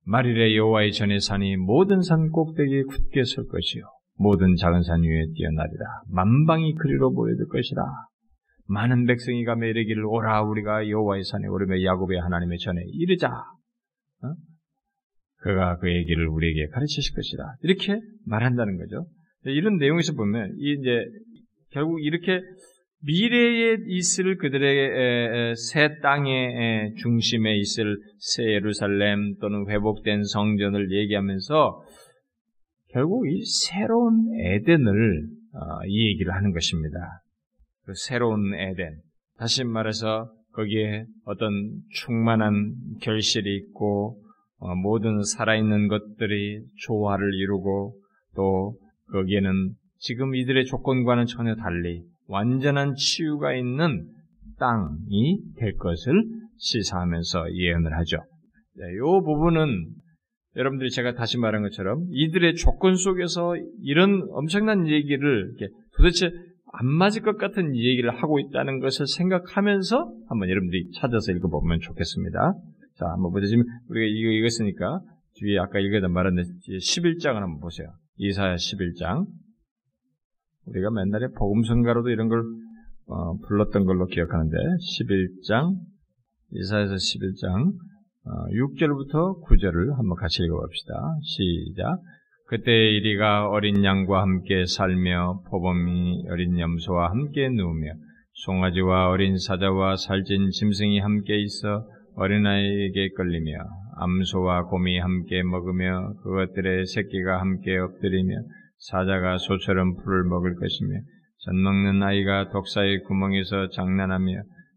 [0.06, 3.84] 말이래 여호와의 전의 산이 모든 산 꼭대기에 굳게 설 것이요
[4.16, 7.82] 모든 작은 산 위에 뛰어나리라 만방이 그리로 보여줄 것이라
[8.68, 13.28] 많은 백성이 가며 이르기를 오라 우리가 여호와의 산에 오르며 야곱의 하나님의 전에 이르자.
[13.28, 14.34] 어?
[15.38, 17.56] 그가 그 얘기를 우리에게 가르치실 것이다.
[17.62, 19.06] 이렇게 말한다는 거죠.
[19.44, 21.04] 이런 내용에서 보면 이제
[21.70, 22.40] 결국 이렇게
[23.00, 31.82] 미래에 있을 그들의 새 땅의 중심에 있을 새 예루살렘 또는 회복된 성전을 얘기하면서
[32.90, 36.98] 결국 이 새로운 에덴을 어, 이 얘기를 하는 것입니다.
[37.88, 39.00] 그 새로운 에덴.
[39.38, 41.50] 다시 말해서 거기에 어떤
[41.94, 44.20] 충만한 결실이 있고
[44.58, 47.94] 어, 모든 살아있는 것들이 조화를 이루고
[48.36, 48.74] 또
[49.10, 54.06] 거기에는 지금 이들의 조건과는 전혀 달리 완전한 치유가 있는
[54.58, 56.24] 땅이 될 것을
[56.58, 58.18] 시사하면서 예언을 하죠.
[58.18, 59.88] 이 네, 부분은
[60.56, 65.54] 여러분들이 제가 다시 말한 것처럼 이들의 조건 속에서 이런 엄청난 얘기를
[65.96, 66.30] 도대체
[66.72, 72.54] 안 맞을 것 같은 얘기를 하고 있다는 것을 생각하면서 한번 여러분들이 찾아서 읽어보면 좋겠습니다.
[72.96, 73.46] 자, 한번 보자.
[73.46, 75.00] 지금 우리가 이거 읽었으니까
[75.34, 77.88] 뒤에 아까 읽었던 말했는데 11장을 한번 보세요.
[78.16, 79.26] 이사야 11장.
[80.66, 82.42] 우리가 맨날에 복음성가로도 이런 걸
[83.06, 85.76] 어, 불렀던 걸로 기억하는데 11장
[86.52, 87.72] 이사에서 11장
[88.24, 90.94] 어, 6절부터 9절을 한번 같이 읽어봅시다.
[91.22, 91.98] 시작.
[92.48, 97.92] 그때 이리가 어린 양과 함께 살며 포범이 어린 염소와 함께 누우며
[98.32, 101.84] 송아지와 어린 사자와 살찐 짐승이 함께 있어
[102.16, 103.52] 어린아이에게 끌리며
[103.96, 108.34] 암소와 곰이 함께 먹으며 그것들의 새끼가 함께 엎드리며
[108.78, 111.00] 사자가 소처럼 풀을 먹을 것이며
[111.40, 114.32] 젖 먹는 아이가 독사의 구멍에서 장난하며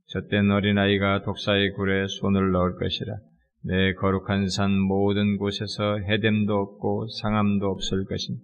[0.07, 3.15] 젖된 어린아이가 독사의 굴에 손을 넣을 것이라
[3.63, 8.37] 내 거룩한 산 모든 곳에서 해됨도 없고 상함도 없을 것이니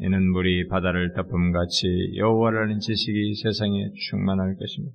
[0.00, 4.94] 이는 물이 바다를 덮음같이 여호와라는 지식이 세상에 충만할 것입니다.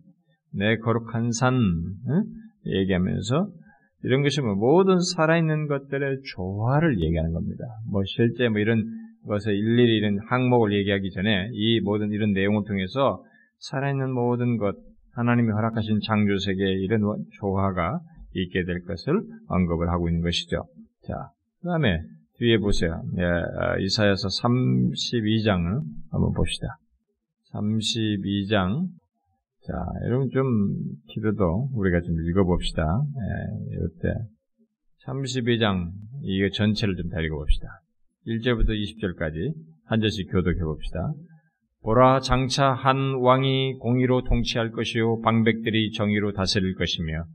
[0.53, 2.23] 내 거룩한 산 응?
[2.65, 3.47] 얘기하면서
[4.03, 7.63] 이런 것이 뭐 모든 살아있는 것들의 조화를 얘기하는 겁니다.
[7.89, 8.83] 뭐 실제 뭐 이런
[9.25, 13.23] 것을 일일이 이런 항목을 얘기하기 전에 이 모든 이런 내용을 통해서
[13.59, 14.75] 살아있는 모든 것
[15.15, 17.01] 하나님이 허락하신 창조 세계의 이런
[17.39, 17.99] 조화가
[18.33, 20.63] 있게 될 것을 언급을 하고 있는 것이죠.
[21.07, 21.13] 자,
[21.61, 21.99] 그 다음에
[22.37, 23.03] 뒤에 보세요.
[23.17, 26.67] 예, 어, 이사야서 32장을 한번 봅시다.
[27.53, 28.87] 32장.
[29.65, 29.73] 자,
[30.05, 30.43] 여러분 좀
[31.09, 32.83] 기도도 우리가 좀 읽어봅시다.
[32.83, 34.13] 예, 이때
[35.05, 35.91] 32장
[36.23, 37.67] 이거 전체를 좀 다 읽어봅시다.
[38.27, 39.53] 1절부터 20절까지
[39.85, 41.13] 한 절씩 교독해 봅시다.
[41.83, 47.25] 보라 장차 한 왕이 공의로 통치할 것이요 방백들이 정의로 다스릴 것이며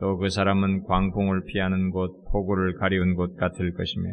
[0.00, 4.10] 또 그 사람은 광풍을 피하는 곳 폭우를 가리운 곳 같을 것이며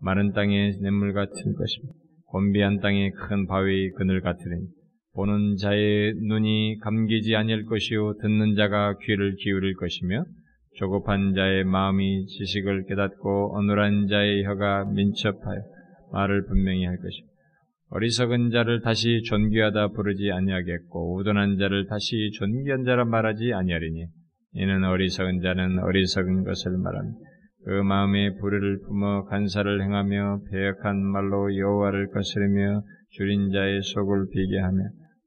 [0.00, 1.92] 마른 땅에 냇물 같을 것이며
[2.26, 4.66] 곤비한 땅에 큰 바위 그늘 같으니
[5.14, 10.24] 보는 자의 눈이 감기지 아니할 것이요 듣는 자가 귀를 기울일 것이며
[10.76, 15.60] 조급한 자의 마음이 지식을 깨닫고 어눌한 자의 혀가 민첩하여
[16.12, 17.28] 말을 분명히 할 것이며
[17.90, 24.06] 어리석은 자를 다시 존귀하다 부르지 아니하겠고 우둔한 자를 다시 존귀한 자라 말하지 아니하리니
[24.56, 27.18] 이는 어리석은 자는 어리석은 것을 말합니다.
[27.66, 34.78] 그 마음에 불의를 품어 간사를 행하며 배역한 말로 여호와를 거스르며 줄인 자의 속을 비게 하며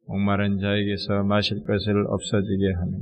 [0.07, 2.97] 목마른 자에게서 마실 것을 없어지게 하며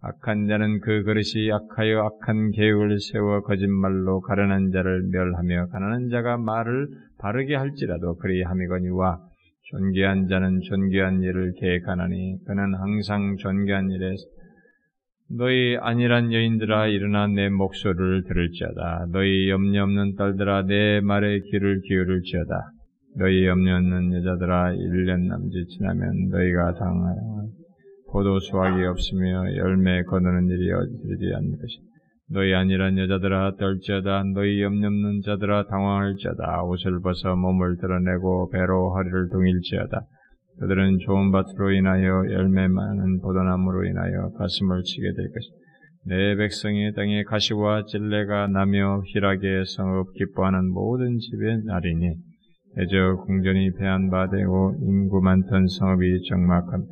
[0.00, 6.88] 악한 자는 그 그릇이 악하여 악한 계획을 세워 거짓말로 가련한 자를 멸하며 가난한 자가 말을
[7.18, 9.18] 바르게 할지라도 그리함이거니와
[9.70, 14.14] 존귀한 자는 존귀한 일을 계획하나니 그는 항상 존귀한 일에
[15.30, 19.08] 너희 안일한 여인들아 일어나 내 목소리를 들을지어다.
[19.12, 22.72] 너희 염려 없는 딸들아 내 말에 귀를 기울일지어다.
[23.18, 27.44] 너희 염려 없는 여자들아 1년 남짓 지나면 너희가 당하여
[28.10, 31.76] 포도 수확이 없으며 열매 거두는 일이 어디지 않는 것이
[32.30, 34.22] 너희 아니란 여자들아 떨지어다.
[34.32, 36.62] 너희 염려 없는 자들아 당황할지어다.
[36.64, 40.06] 옷을 벗어 몸을 드러내고 배로 허리를 동일지어다
[40.60, 45.56] 그들은 좋은 밭으로 인하여 열매 많은 포도나무로 인하여 가슴을 치게 될 것이다.
[46.06, 52.14] 내 백성의 땅에 가시와 찔레가 나며 희락의 성읍 기뻐하는 모든 집의 날이니
[52.74, 56.86] 대저 궁전이 배한 바 되고 인구 많던 성읍이 정막한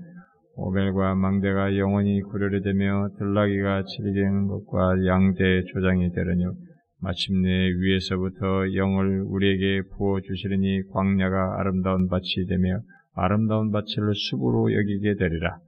[0.57, 6.55] 오벨과 망대가 영원히 구려리 되며 들나귀가 칠기는 것과 양대의 조장이 되려뇨
[7.01, 12.81] 마침내 위에서부터 영을 우리에게 부어 주시리니 광야가 아름다운 밭이 되며
[13.17, 15.59] 아름다운 밭을 숲으로 여기게 되리라.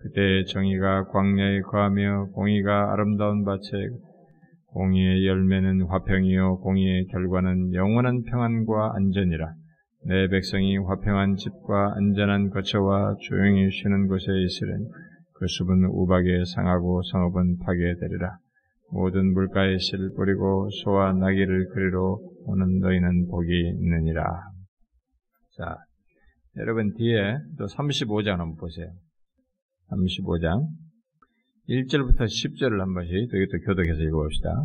[0.00, 3.88] 그때 정의가 광야에 거하며 공의가 아름다운 밭에
[4.66, 9.54] 공의의 열매는 화평이요 공의의 결과는 영원한 평안과 안전이라.
[10.06, 14.84] 내 백성이 화평한 집과 안전한 거처와 조용히 쉬는 곳에 있으려니
[15.34, 18.36] 그 숲은 우박에 상하고 성읍은 파괴되리라.
[18.92, 23.48] 모든 물가에 씨를 뿌리고 소와 나귀를 그리로 오는 너희는 복이
[23.80, 24.22] 있느니라.
[25.56, 25.76] 자,
[26.58, 28.86] 여러분 뒤에 또 35장 한번 보세요.
[29.90, 30.66] 35장
[31.68, 34.64] 1절부터 10절을 한 번씩 이것도 교독해서 읽어봅시다.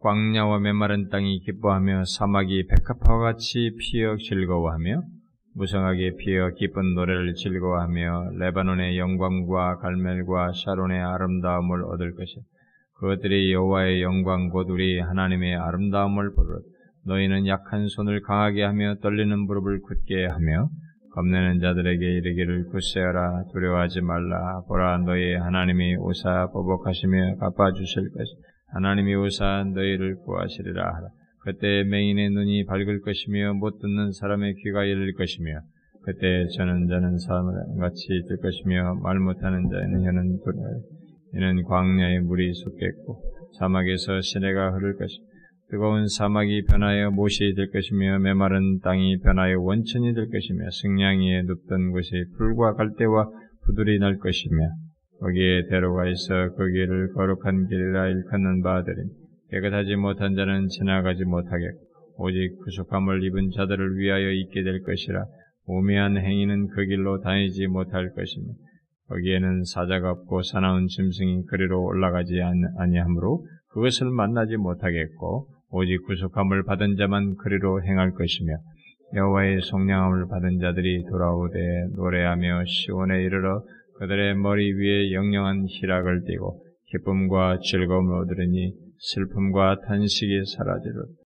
[0.00, 5.02] 광야와 메마른 땅이 기뻐하며 사막이 백합화와 같이 피어 즐거워하며
[5.54, 12.42] 무성하게 피어 기쁜 노래를 즐거워하며 레바논의 영광과 갈멜과 샤론의 아름다움을 얻을 것이다.
[12.94, 16.58] 그것들이 여호와의 영광 곧 우리 하나님의 아름다움을 부르
[17.06, 20.70] 너희는 약한 손을 강하게 하며 떨리는 무릎을 굳게 하며
[21.14, 23.44] 겁내는 자들에게 이르기를 굳세어라.
[23.52, 24.62] 두려워하지 말라.
[24.66, 28.34] 보라 너희 하나님이 오사 보복하시며 갚아주실 것이
[28.74, 31.08] 하나님이 오사 너희를 구하시리라 하라.
[31.44, 35.60] 그때 맹인의 눈이 밝을 것이며 못 듣는 사람의 귀가 열릴 것이며
[36.02, 37.46] 그때 저는 자는 사람
[37.78, 40.80] 같이 될 것이며 말 못하는 자는 혀는 두려워
[41.34, 43.22] 이는 광야에 물이 솟겠고
[43.58, 45.33] 사막에서 시내가 흐를 것이며
[45.74, 51.90] 뜨거운 사막이 변하여 못이 될 것이며 메마른 땅이 변하여 원천이 될 것이며 승냥이 에 눕던
[51.90, 53.28] 곳이 풀과 갈대와
[53.64, 54.68] 부들이 날 것이며
[55.18, 58.98] 거기에 대로가 있어 거기를 거룩한 길이라 일컫는 바들이
[59.50, 61.80] 깨끗하지 못한 자는 지나가지 못하겠고
[62.18, 65.24] 오직 구속함을 입은 자들을 위하여 있게 될 것이라
[65.66, 68.46] 우매한 행위는 그 길로 다니지 못할 것이며
[69.08, 72.40] 거기에는 사자가 없고 사나운 짐승이 그리로 올라가지
[72.78, 78.54] 아니하므로 그것을 만나지 못하겠고 오직 구속함을 받은 자만 그리로 행할 것이며
[79.12, 83.64] 여호와의 속량함을 받은 자들이 돌아오되 노래하며 시온에 이르러
[83.98, 91.23] 그들의 머리 위에 영영한 희락을 띠고 기쁨과 즐거움을 얻으리니 슬픔과 탄식이 사라지리라.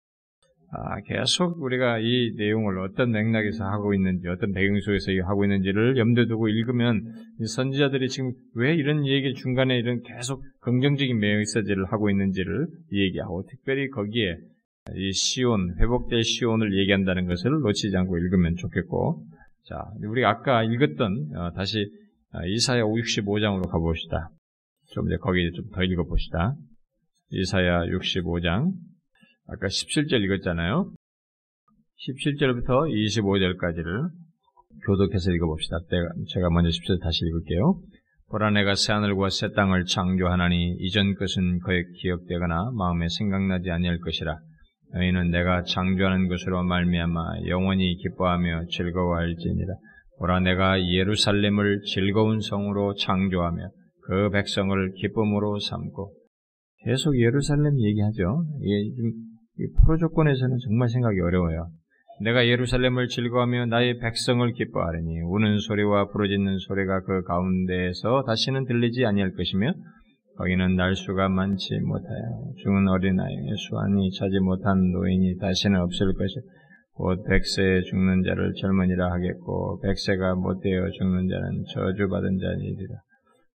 [0.75, 6.27] 아, 계속 우리가 이 내용을 어떤 맥락에서 하고 있는지, 어떤 배경 속에서 하고 있는지를 염두에
[6.27, 7.13] 두고 읽으면
[7.47, 14.39] 선지자들이 지금 왜 이런 얘기 중간에 이런 계속 긍정적인 메시지를 하고 있는지를 얘기하고 특별히 거기에
[14.97, 19.25] 이 시온, 회복될 시온을 얘기한다는 것을 놓치지 않고 읽으면 좋겠고,
[19.65, 21.87] 자, 우리 아까 읽었던, 어, 다시
[22.35, 24.31] 어, 이사야 65장으로 가봅시다.
[24.93, 26.55] 좀 이제 거기 좀 더 읽어봅시다.
[27.31, 28.73] 이사야 65장.
[29.53, 30.91] 아까 17절 읽었잖아요.
[32.09, 34.09] 17절부터 25절까지를
[34.87, 35.77] 교독해서 읽어봅시다.
[36.33, 37.81] 제가 먼저 10절 다시 읽을게요.
[38.31, 44.39] 보라 내가 새하늘과 새 땅을 창조하나니 이전 것은 거의 기억되거나 마음에 생각나지 아니할 것이라.
[44.95, 49.75] 너희는 내가 창조하는 것으로 말미암아 영원히 기뻐하며 즐거워할지니라.
[50.19, 53.69] 보라 내가 예루살렘을 즐거운 성으로 창조하며
[54.05, 56.15] 그 백성을 기쁨으로 삼고
[56.85, 58.47] 계속 예루살렘 얘기하죠.
[59.57, 61.69] 좀 프로 조건에서는 정말 생각이 어려워요.
[62.21, 69.33] 내가 예루살렘을 즐거워하며 나의 백성을 기뻐하리니 우는 소리와 부르짖는 소리가 그 가운데에서 다시는 들리지 아니할
[69.33, 69.73] 것이며
[70.37, 76.43] 거기는 날수가 많지 못하여 죽은 어린아이의 수완이 차지 못한 노인이 다시는 없을 것이요
[76.95, 82.97] 곧 백세에 죽는 자를 젊은이라 하겠고 백세가 못되어 죽는 자는 저주받은 자니라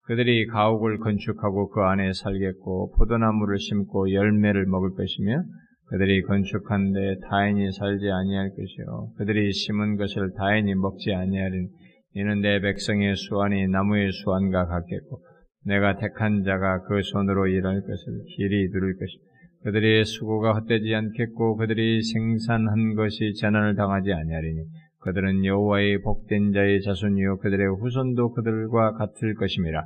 [0.06, 5.42] 그들이 가옥을 건축하고 그 안에 살겠고 포도나무를 심고 열매를 먹을 것이며
[5.88, 9.10] 그들이 건축한 데 타인이 살지 아니할 것이요.
[9.18, 11.68] 그들이 심은 것을 타인이 먹지 아니하리니
[12.14, 15.20] 이는 내 백성의 수완이 나무의 수완과 같겠고
[15.64, 19.22] 내가 택한 자가 그 손으로 일할 것을 길이 누를 것이며
[19.64, 24.62] 그들의 수고가 헛되지 않겠고 그들이 생산한 것이 재난을 당하지 아니하리니
[25.00, 27.38] 그들은 여호와의 복된 자의 자손이요.
[27.38, 29.84] 그들의 후손도 그들과 같을 것임이라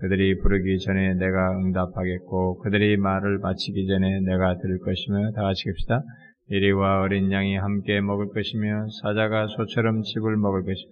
[0.00, 6.02] 그들이 부르기 전에 내가 응답하겠고 그들이 말을 마치기 전에 내가 들을 것이며 다 같이 깁시다.
[6.50, 10.90] 이리와 어린 양이 함께 먹을 것이며 사자가 소처럼 집을 먹을 것이며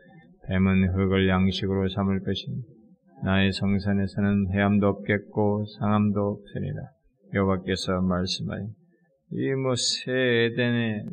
[0.49, 2.57] 뱀은 흙을 양식으로 삼을 것이며
[3.25, 6.83] 나의 성산에서는 해암도 없겠고 상암도 없으리라.
[7.35, 8.67] 여호와께서 말씀하니
[9.33, 11.05] 이뭐 새 에덴의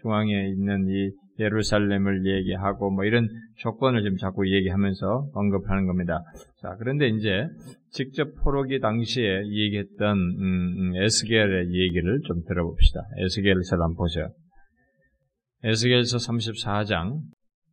[0.00, 6.22] 중앙에 있는 이 예루살렘을 얘기하고 뭐 이런 조건을 좀 자꾸 얘기하면서 언급하는 겁니다.
[6.60, 7.46] 자 그런데 이제
[7.90, 13.00] 직접 포로기 당시에 얘기했던 음, 음, 에스겔의 얘기를 좀 들어봅시다.
[13.24, 14.28] 에스겔서 한번 보세요.
[15.64, 17.20] 에스겔서 34장,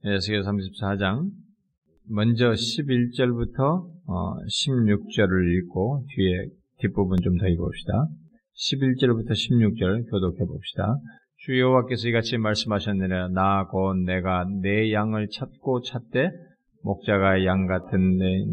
[0.04, 1.30] 에스겔 34장
[2.10, 6.48] 먼저 11절부터 16절을 읽고 뒤에
[6.80, 8.08] 뒷부분 좀 더 읽어봅시다.
[8.56, 10.96] 11절부터 16절 교독해 봅시다.
[11.48, 16.30] 주 여호와께서 이같이 말씀하셨느냐 나 곧 내가 내 양을 찾고 찾되
[16.84, 18.44] 목자가 양 같은 내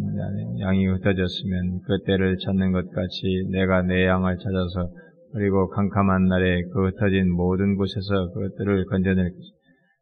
[0.60, 4.90] 양이 흩어졌으면 그 때를 찾는 것 같이 내가 내 양을 찾아서
[5.32, 9.56] 그리고 캄캄한 날에 그 흩어진 모든 곳에서 그것들을 건져낼 것이다.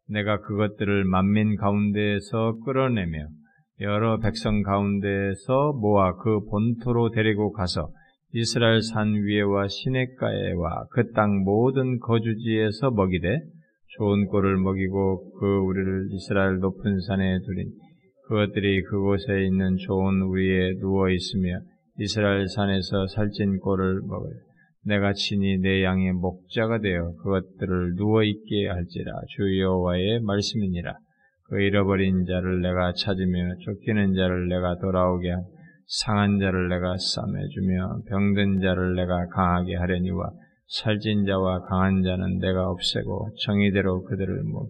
[0.09, 3.25] 내가 그것들을 만민 가운데에서 끌어내며
[3.81, 7.89] 여러 백성 가운데에서 모아 그 본토로 데리고 가서
[8.33, 13.39] 이스라엘 산 위에와 시냇가에와 그 땅 모든 거주지에서 먹이되
[13.97, 17.71] 좋은 꼴을 먹이고 그 우리를 이스라엘 높은 산에 두린
[18.27, 21.59] 그것들이 그곳에 있는 좋은 우리에 누워 있으며
[21.99, 24.31] 이스라엘 산에서 살찐 꼴을 먹을.
[24.85, 29.11] 내가 친히 내 양의 목자가 되어 그것들을 누워 있게 할지라.
[29.29, 30.95] 주 여호와의 말씀이니라.
[31.49, 35.41] 그 잃어버린 자를 내가 찾으며 쫓기는 자를 내가 돌아오게 하
[35.85, 40.31] 상한 자를 내가 싸매주며 병든 자를 내가 강하게 하려니와
[40.67, 44.69] 살찐 자와 강한 자는 내가 없애고 정의대로 그들을 못.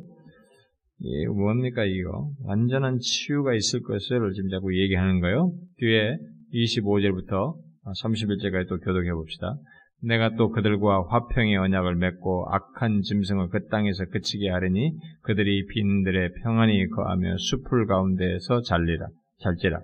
[0.99, 2.29] 이 뭡니까 이거?
[2.43, 5.51] 완전한 치유가 있을 것을 지금 자꾸 얘기하는 거예요.
[5.77, 6.17] 뒤에
[6.53, 7.55] 25절부터
[8.03, 9.55] 31절까지 또 교독해 봅시다.
[10.01, 16.87] 내가 또 그들과 화평의 언약을 맺고 악한 짐승을 그 땅에서 그치게 하리니 그들이 빈들의 평안히
[16.89, 19.07] 거하며 숲풀 가운데에서 잘리라
[19.39, 19.79] 잘지라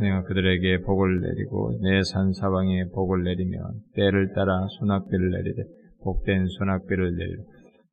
[0.00, 3.58] 내가 그들에게 복을 내리고 내 산 사방에 복을 내리며
[3.94, 5.62] 때를 따라 소낙비를 내리되
[6.02, 7.42] 복된 소낙비를 내리라.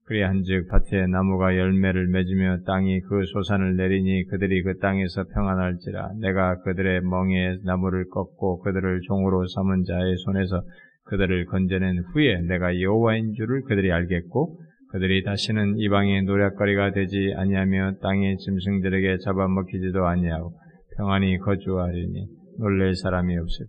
[0.05, 7.01] 그리한즉 밭에 나무가 열매를 맺으며 땅이 그 소산을 내리니 그들이 그 땅에서 평안할지라 내가 그들의
[7.01, 10.61] 멍에 나무를 꺾고 그들을 종으로 삼은 자의 손에서
[11.05, 14.59] 그들을 건져낸 후에 내가 여호와인 줄을 그들이 알겠고
[14.91, 20.53] 그들이 다시는 이방의 노략거리가 되지 아니하며 땅의 짐승들에게 잡아먹히지도 아니하고
[20.97, 22.27] 평안히 거주하리니
[22.59, 23.65] 놀랄 사람이 없을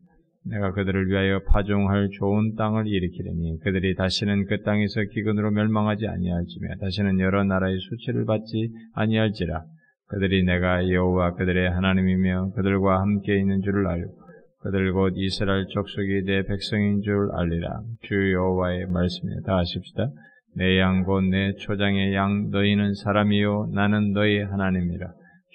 [0.48, 7.18] 내가 그들을 위하여 파종할 좋은 땅을 일으키리니 그들이 다시는 그 땅에서 기근으로 멸망하지 아니할지며 다시는
[7.18, 9.64] 여러 나라의 수치를 받지 아니할지라.
[10.08, 14.14] 그들이 내가 여호와 그들의 하나님이며 그들과 함께 있는 줄을 알고
[14.62, 17.80] 그들 곧 이스라엘 족속이 내 백성인 줄 알리라.
[18.02, 20.10] 주 여호와의 말씀에 다 하십시다.
[20.56, 25.06] 내 양 곧 내 초장의 양 너희는 사람이요 나는 너희 하나님이라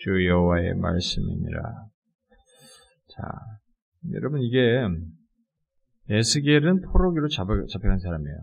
[0.03, 1.61] 주 여호와의 말씀이니라.
[3.09, 3.23] 자,
[4.13, 4.81] 여러분 이게
[6.09, 8.37] 에스겔은 포로기로 잡혀, 잡혀간 사람이에요.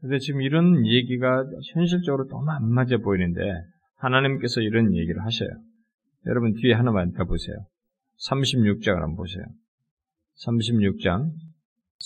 [0.00, 3.40] 근데 지금 이런 얘기가 현실적으로 너무 안 맞아 보이는데
[3.96, 5.48] 하나님께서 이런 얘기를 하셔요.
[6.26, 7.56] 여러분 뒤에 하나만 더 보세요.
[8.28, 9.42] 36장을 한번 보세요.
[10.44, 11.30] 36장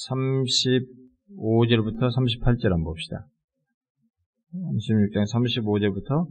[0.07, 3.27] 35절부터 38절 한번 봅시다.
[4.55, 6.29] 36장 35절부터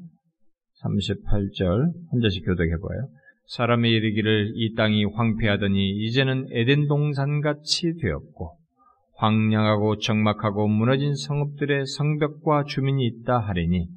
[0.83, 3.07] 38절 한 절씩 교독해 보아요.
[3.47, 8.57] 사람이 이르기를 이 땅이 황폐하더니 이제는 에덴 동산같이 되었고
[9.15, 13.87] 황량하고 적막하고 무너진 성읍들의 성벽과 주민이 있다 하리니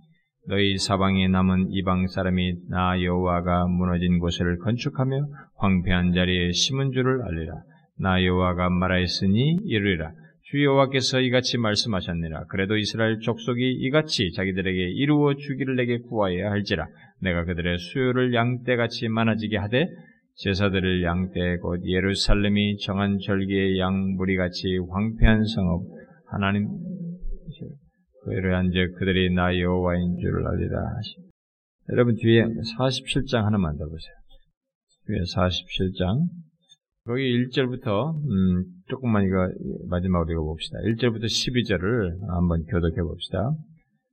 [0.49, 5.27] 너희 사방에 남은 이방 사람이 나 여호와가 무너진 곳을 건축하며
[5.57, 7.53] 황폐한 자리에 심은 줄을 알리라.
[7.99, 10.13] 나 여호와가 말하였으니 이르리라.
[10.51, 12.47] 주 여호와께서 이같이 말씀하셨느라.
[12.49, 16.89] 그래도 이스라엘 족속이 이같이 자기들에게 이루어 주기를 내게 구하여야 할지라.
[17.21, 19.87] 내가 그들의 수요를 양떼같이 많아지게 하되
[20.35, 25.83] 제사들을 양떼 곧 예루살렘이 정한 절기의 양 무리같이 황폐한 성읍
[26.27, 26.67] 하나님
[28.25, 31.15] 그러한즉 그들이 나 여호와인 줄을 알리라 하시.
[31.93, 34.15] 여러분 뒤에 47장 하나만 더 보세요.
[35.07, 36.27] 뒤에 47장
[37.07, 39.49] 거기 1절부터 음, 조금만 이거
[39.89, 40.79] 마지막으로 읽어봅시다.
[40.81, 43.53] 1절부터 12절을 한번 교독해 봅시다.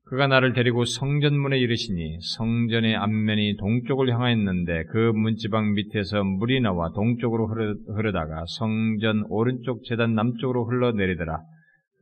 [0.05, 7.47] 그가 나를 데리고 성전문에 이르시니 성전의 앞면이 동쪽을 향하였는데 그 문지방 밑에서 물이 나와 동쪽으로
[7.93, 11.41] 흐르다가 성전 오른쪽 재단 남쪽으로 흘러내리더라.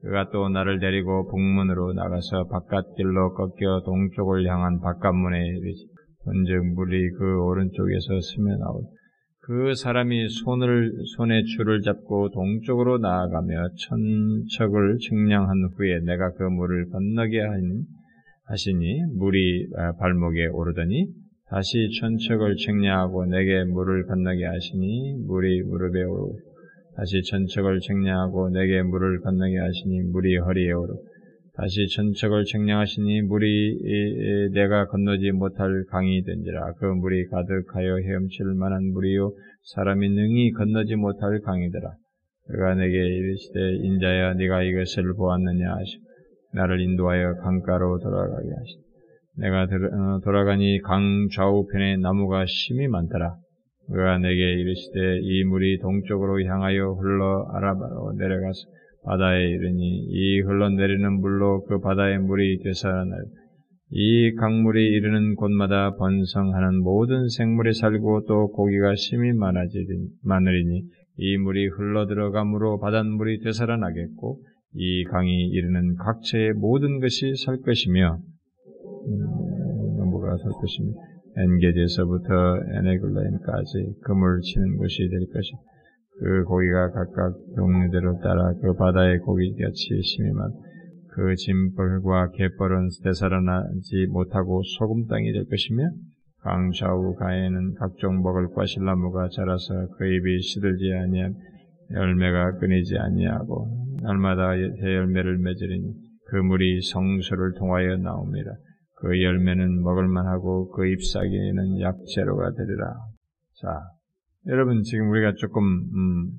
[0.04, 5.88] 그가 또 나를 데리고 북문으로 나가서 바깥길로 꺾여 동쪽을 향한 바깥문에 이르시.
[6.26, 8.84] 본즉 물이 그 오른쪽에서 스며 나오.
[9.46, 17.42] 그 사람이 손을 손에 줄을 잡고 동쪽으로 나아가며 천척을 측량한 후에 내가 그 물을 건너게
[18.46, 21.10] 하시니 물이 아, 발목에 오르더니
[21.48, 26.34] 다시 천척을 측량하고 내게 물을 건너게 하시니 물이 무릎에 오르
[26.96, 30.96] 다시 천척을 측량하고 내게 물을 건너게 하시니 물이 허리에 오르
[31.58, 36.74] 다시 천척을 측량하시니 물이 내가 건너지 못할 강이 된지라.
[36.74, 39.32] 그 물이 가득하여 헤엄칠 만한 물이요.
[39.74, 41.92] 사람이 능히 건너지 못할 강이더라.
[42.48, 45.98] 그가 내게 이르시되 인자야 네가 이것을 보았느냐 하시
[46.54, 48.78] 나를 인도하여 강가로 돌아가게 하시
[49.38, 53.36] 내가 어, 돌아가니 강 좌우편에 나무가 심이 많더라.
[53.88, 58.75] 그가 내게 이르시되 이 물이 동쪽으로 향하여 흘러 아라바로 내려가서
[59.06, 63.26] 바다에 이르니 이 흘러내리는 물로 그 바다의 물이 되살아날
[63.92, 70.84] 이 강물이 이르는 곳마다 번성하는 모든 생물이 살고 또 고기가 심히 많으리니
[71.18, 74.42] 이 물이 흘러 들어감으로 바닷물이 되살아나겠고
[74.74, 78.20] 이 강이 이르는 각처의 모든 것이 살 것이며
[79.08, 80.92] 음, 뭐가 살 것이며
[81.38, 82.34] 엔게디에서부터
[82.78, 85.58] 에네글라인까지 그물 치는 곳이 될 것이다.
[86.20, 90.52] 그 고기가 각각 종류대로 따라 그 바다의 고기같이 심이만
[91.10, 95.90] 그 짐벌과 갯벌은 되살아나지 못하고 소금 땅이 될 것이며
[96.42, 101.34] 강 좌우 가에는 각종 먹을 과실나무가 자라서 그 입이 시들지 아니한
[101.92, 103.68] 열매가 끊이지 아니하고
[104.04, 104.52] 날마다
[104.82, 105.94] 새 열매를 맺으리니
[106.28, 108.52] 그 물이 성소를 통하여 나옵니다.
[108.98, 112.94] 그 열매는 먹을만하고 그 잎사귀는 약재로가 되리라.
[113.62, 113.68] 자,
[114.48, 116.32] 여러분 지금 우리가 조금 음,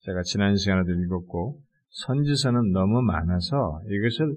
[0.00, 1.58] 제가 지난 시간에도 읽었고
[1.88, 4.34] 선지서는 너무 많아서 이것을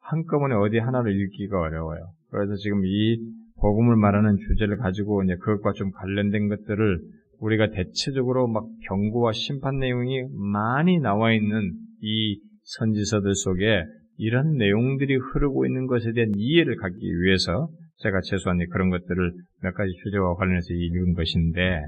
[0.00, 2.12] 한꺼번에 어디 하나를 읽기가 어려워요.
[2.30, 3.18] 그래서 지금 이
[3.60, 7.00] 복음을 말하는 주제를 가지고 이제 그것과 좀 관련된 것들을
[7.40, 10.22] 우리가 대체적으로 막 경고와 심판 내용이
[10.52, 13.82] 많이 나와 있는 이 선지서들 속에
[14.18, 19.92] 이런 내용들이 흐르고 있는 것에 대한 이해를 갖기 위해서 제가 최소한 그런 것들을 몇 가지
[20.04, 21.82] 주제와 관련해서 읽은 것인데,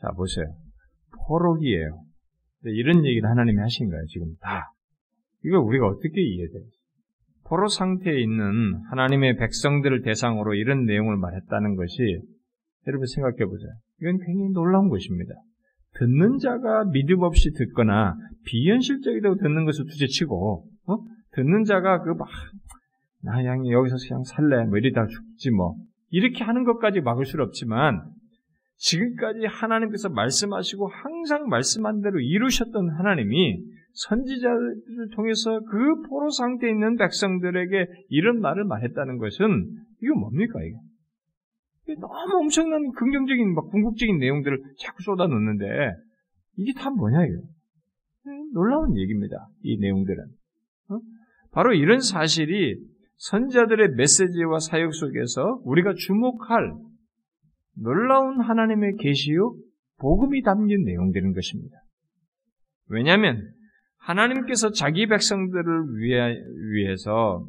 [0.00, 0.46] 자, 보세요.
[1.26, 2.02] 포록이에요.
[2.64, 4.72] 이런 얘기를 하나님이 하신 거예요, 지금 다.
[5.44, 6.64] 이거 우리가 어떻게 이해돼요?
[7.48, 12.20] 포로 상태에 있는 하나님의 백성들을 대상으로 이런 내용을 말했다는 것이
[12.88, 13.70] 여러분 생각해 보세요.
[14.00, 15.32] 이건 굉장히 놀라운 것입니다.
[15.94, 18.16] 듣는 자가 믿음 없이 듣거나
[18.46, 20.96] 비현실적이라고 듣는 것을 두째치고 어?
[21.32, 22.28] 듣는 자가 그 막,
[23.22, 24.64] 나 그냥 여기서 그냥 살래.
[24.66, 25.76] 뭐 이러다 죽지 뭐.
[26.10, 28.02] 이렇게 하는 것까지 막을 수는 없지만,
[28.76, 33.62] 지금까지 하나님께서 말씀하시고 항상 말씀한 대로 이루셨던 하나님이
[33.92, 39.46] 선지자를 통해서 그 포로 상태에 있는 백성들에게 이런 말을 말했다는 것은
[40.02, 40.76] 이거 뭡니까 이게?
[42.00, 45.64] 너무 엄청난 긍정적인 막 궁극적인 내용들을 자꾸 쏟아놓는데
[46.56, 47.42] 이게 다 뭐냐 이거?
[48.52, 49.48] 놀라운 얘기입니다.
[49.62, 50.24] 이 내용들은.
[50.90, 50.98] 어?
[51.52, 52.76] 바로 이런 사실이
[53.18, 56.74] 선자들의 메시지와 사역 속에서 우리가 주목할
[57.76, 59.54] 놀라운 하나님의 계시요
[59.98, 61.76] 복음이 담긴 내용들인 것입니다.
[62.88, 63.52] 왜냐하면
[63.98, 66.36] 하나님께서 자기 백성들을 위해,
[66.72, 67.46] 위해서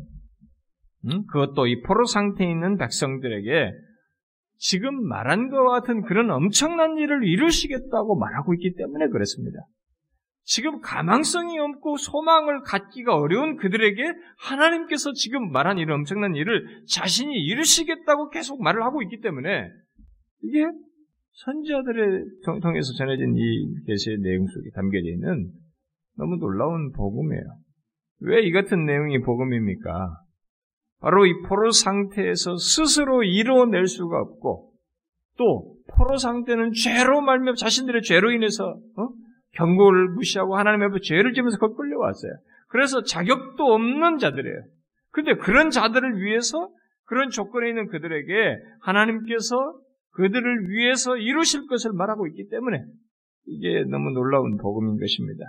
[1.06, 1.26] 음?
[1.28, 3.72] 그것도 이 포로 상태에 있는 백성들에게
[4.58, 9.60] 지금 말한 것과 같은 그런 엄청난 일을 이루시겠다고 말하고 있기 때문에 그렇습니다.
[10.44, 14.02] 지금 가망성이 없고 소망을 갖기가 어려운 그들에게
[14.40, 19.70] 하나님께서 지금 말한 이런 엄청난 일을 자신이 이루시겠다고 계속 말을 하고 있기 때문에
[20.44, 20.66] 이게
[21.34, 22.26] 선지자들의
[22.62, 25.52] 통해서 전해진 이 계시의 내용 속에 담겨져 있는
[26.18, 27.44] 너무 놀라운 복음이에요.
[28.22, 30.18] 왜 이 같은 내용이 복음입니까?
[31.00, 34.74] 바로 이 포로 상태에서 스스로 이루어낼 수가 없고
[35.38, 38.66] 또 포로 상태는 죄로 말며 자신들의 죄로 인해서
[38.98, 39.10] 어?
[39.54, 42.32] 경고를 무시하고 하나님 앞에 죄를 지면서 거 끌려왔어요.
[42.70, 44.64] 그래서 자격도 없는 자들이에요.
[45.12, 46.70] 근데 그런 자들을 위해서
[47.06, 49.56] 그런 조건에 있는 그들에게 하나님께서
[50.18, 52.84] 그들을 위해서 이루실 것을 말하고 있기 때문에
[53.46, 55.46] 이게 너무 놀라운 복음인 것입니다.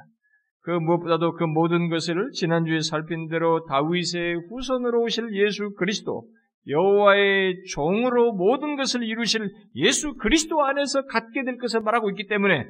[0.60, 6.24] 그 무엇보다도 그 모든 것을 지난주에 살핀 대로 다윗의 후손으로 오실 예수 그리스도
[6.66, 12.66] 여호와의 종으로 모든 것을 이루실 예수 그리스도 안에서 갖게 될 것을 말하고 있기 때문에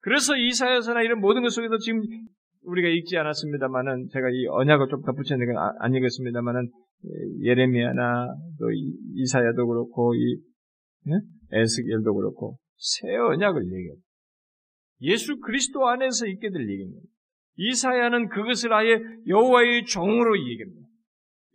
[0.00, 2.02] 그래서 이사야서나 이런 모든 것 속에서 지금
[2.64, 6.68] 우리가 읽지 않았습니다만은 제가 이 언약을 좀 덧붙였는데 안 읽었습니다만은
[7.42, 8.66] 예레미야나 또
[9.14, 10.36] 이사야도 그렇고 이
[11.52, 13.94] 에스겔도 그렇고 새 언약을 얘기해요.
[15.02, 17.00] 예수 그리스도 안에서 있게 될 얘기입니다.
[17.56, 20.88] 이사야는 그것을 아예 여호와의 종으로 얘기합니다.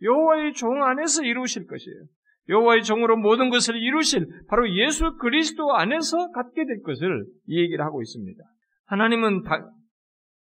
[0.02, 2.04] 여호와의 종 안에서 이루실 것이에요.
[2.48, 8.00] 여호와의 종으로 모든 것을 이루실 바로 예수 그리스도 안에서 갖게 될 것을 이 얘기를 하고
[8.00, 8.42] 있습니다.
[8.86, 9.70] 하나님은 다,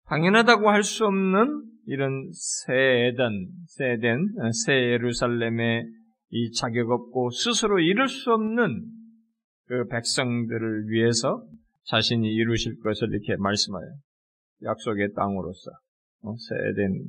[0.07, 4.27] 당연하다고 할 수 없는 이런 새 에덴, 새 에덴,
[4.65, 5.85] 새 예루살렘의
[6.31, 8.85] 이 자격 없고 스스로 이룰 수 없는
[9.67, 11.43] 그 백성들을 위해서
[11.83, 13.85] 자신이 이루실 것을 이렇게 말씀하여
[14.63, 15.71] 약속의 땅으로서
[16.23, 17.01] 어, 새 에덴을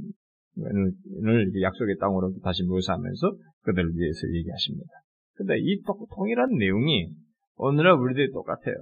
[1.62, 4.90] 약속의 땅으로 다시 묘사하면서 그들을 위해서 얘기하십니다.
[5.34, 5.82] 근데 이
[6.14, 7.08] 동일한 내용이
[7.56, 8.74] 오늘날 우리들이 똑같아요.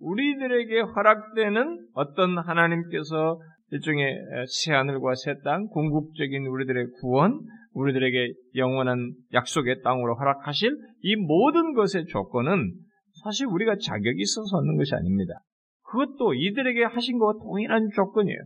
[0.00, 4.18] 우리들에게 허락되는 어떤 하나님께서 일종의
[4.48, 7.40] 새 하늘과 새 땅, 궁극적인 우리들의 구원,
[7.74, 12.72] 우리들에게 영원한 약속의 땅으로 허락하실 이 모든 것의 조건은
[13.24, 15.34] 사실 우리가 자격이 있어서 얻는 것이 아닙니다.
[15.84, 18.38] 그것도 이들에게 하신 것과 동일한 조건이에요.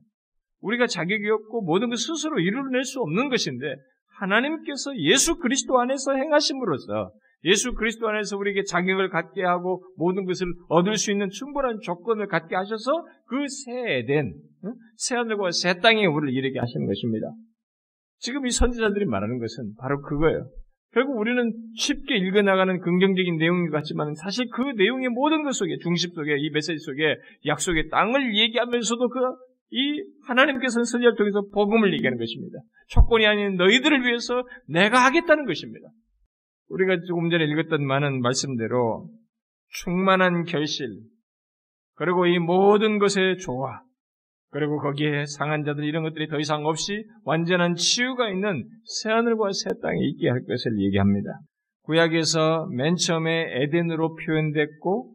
[0.60, 3.76] 우리가 자격이 없고 모든 것 스스로 이루어낼 수 없는 것인데
[4.18, 7.12] 하나님께서 예수 그리스도 안에서 행하심으로써
[7.44, 12.56] 예수 그리스도 안에서 우리에게 자격을 갖게 하고 모든 것을 얻을 수 있는 충분한 조건을 갖게
[12.56, 14.34] 하셔서 그새 에덴,
[14.96, 17.28] 새 하늘과 새 땅에 우리를 이르게 하시는 것입니다.
[18.18, 20.48] 지금 이 선지자들이 말하는 것은 바로 그거예요.
[20.92, 26.36] 결국 우리는 쉽게 읽어나가는 긍정적인 내용 같지만 사실 그 내용의 모든 것 속에 중심 속에
[26.38, 29.20] 이 메시지 속에 약속의 땅을 얘기하면서도 그
[29.70, 32.58] 이 하나님께서는 선지자를 통해서 복음을 얘기하는 것입니다.
[32.88, 35.88] 조건이 아닌 너희들을 위해서 내가 하겠다는 것입니다.
[36.68, 39.08] 우리가 조금 전에 읽었던 많은 말씀대로
[39.68, 40.86] 충만한 결실,
[41.94, 43.82] 그리고 이 모든 것의 조화,
[44.50, 49.70] 그리고 거기에 상한 자들 이런 것들이 더 이상 없이 완전한 치유가 있는 새 하늘과 새
[49.82, 51.40] 땅에 있게 할 것을 얘기합니다.
[51.82, 55.14] 구약에서 맨 처음에 에덴으로 표현됐고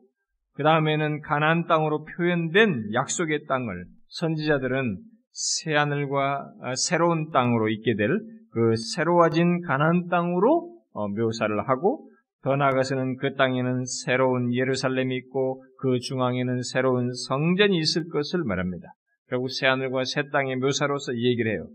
[0.53, 4.99] 그 다음에는 가나안 땅으로 표현된 약속의 땅을 선지자들은
[5.31, 8.19] 새 하늘과 아, 새로운 땅으로 있게 될
[8.51, 12.09] 그 새로워진 가나안 땅으로 어, 묘사를 하고
[12.43, 18.93] 더 나아가서는 그 땅에는 새로운 예루살렘이 있고 그 중앙에는 새로운 성전이 있을 것을 말합니다.
[19.31, 21.67] 결국 새하늘과 새 땅의 묘사로서 얘기를 해요.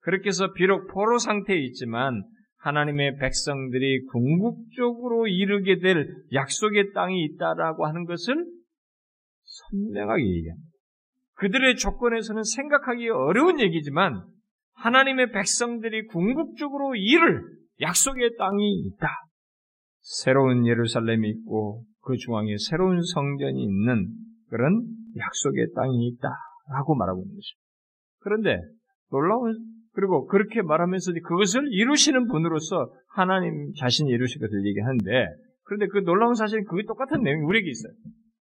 [0.00, 2.22] 그렇게 해서 비록 포로 상태에 있지만
[2.58, 8.34] 하나님의 백성들이 궁극적으로 이르게 될 약속의 땅이 있다라고 하는 것을
[9.42, 10.68] 선명하게 얘기합니다.
[11.36, 14.24] 그들의 조건에서는 생각하기 어려운 얘기지만
[14.74, 17.42] 하나님의 백성들이 궁극적으로 이를
[17.80, 19.08] 약속의 땅이 있다.
[20.00, 24.08] 새로운 예루살렘이 있고 그 중앙에 새로운 성전이 있는
[24.50, 24.84] 그런
[25.16, 26.47] 약속의 땅이 있다.
[26.68, 27.66] 라고 말하고 있는 것입니다.
[28.20, 28.60] 그런데
[29.10, 29.56] 놀라운
[29.92, 35.10] 그리고 그렇게 말하면서 그것을 이루시는 분으로서 하나님 자신이 이루실 것을 얘기하는데
[35.64, 37.92] 그런데 그 놀라운 사실은 그게 똑같은 내용이 우리에게 있어요.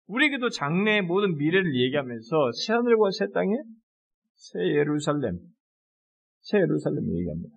[0.08, 3.54] 우리에게도 장래의 모든 미래를 얘기하면서 새하늘과 새 땅에
[4.36, 5.38] 새 예루살렘,
[6.42, 7.56] 새 예루살렘을 얘기합니다.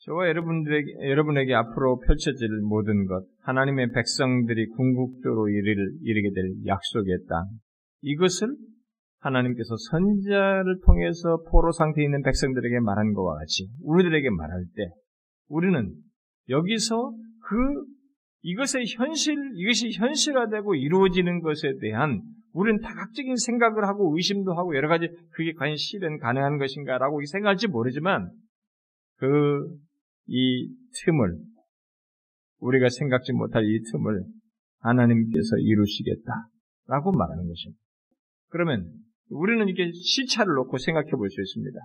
[0.00, 7.44] 저와 여러분들에게, 여러분에게 앞으로 펼쳐질 모든 것, 하나님의 백성들이 궁극적으로 이르를, 이르게 될 약속의 땅,
[8.02, 8.48] 이것을
[9.24, 14.90] 하나님께서 선자를 통해서 포로 상태에 있는 백성들에게 말한 것과 같이 우리들에게 말할 때
[15.48, 15.92] 우리는
[16.48, 17.12] 여기서
[17.46, 17.84] 그
[18.42, 22.20] 이것의 현실, 이것이 현실화되고 이루어지는 것에 대한
[22.52, 28.30] 우리는 다각적인 생각을 하고 의심도 하고 여러 가지 그게 과연 실현 가능한 것인가라고 생각할지 모르지만
[29.16, 29.84] 그
[30.26, 30.68] 이
[31.04, 31.38] 틈을
[32.60, 34.24] 우리가 생각지 못할 이 틈을
[34.78, 37.80] 하나님께서 이루시겠다라고 말하는 것입니다.
[38.48, 38.90] 그러면
[39.30, 41.78] 우리는 이렇게 시차를 놓고 생각해 볼 수 있습니다.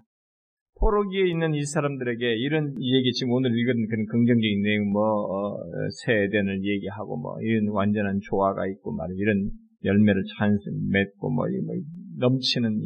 [0.80, 5.58] 포로기에 있는 이 사람들에게 이런 얘기 지금 오늘 읽은 그런 긍정적인 내용 뭐 어,
[6.06, 9.52] 세대을 얘기하고 뭐 이런 완전한 조화가 있고 말이 이런
[9.84, 10.58] 열매를 찬
[10.92, 11.76] 맺고 뭐, 뭐
[12.20, 12.80] 넘치는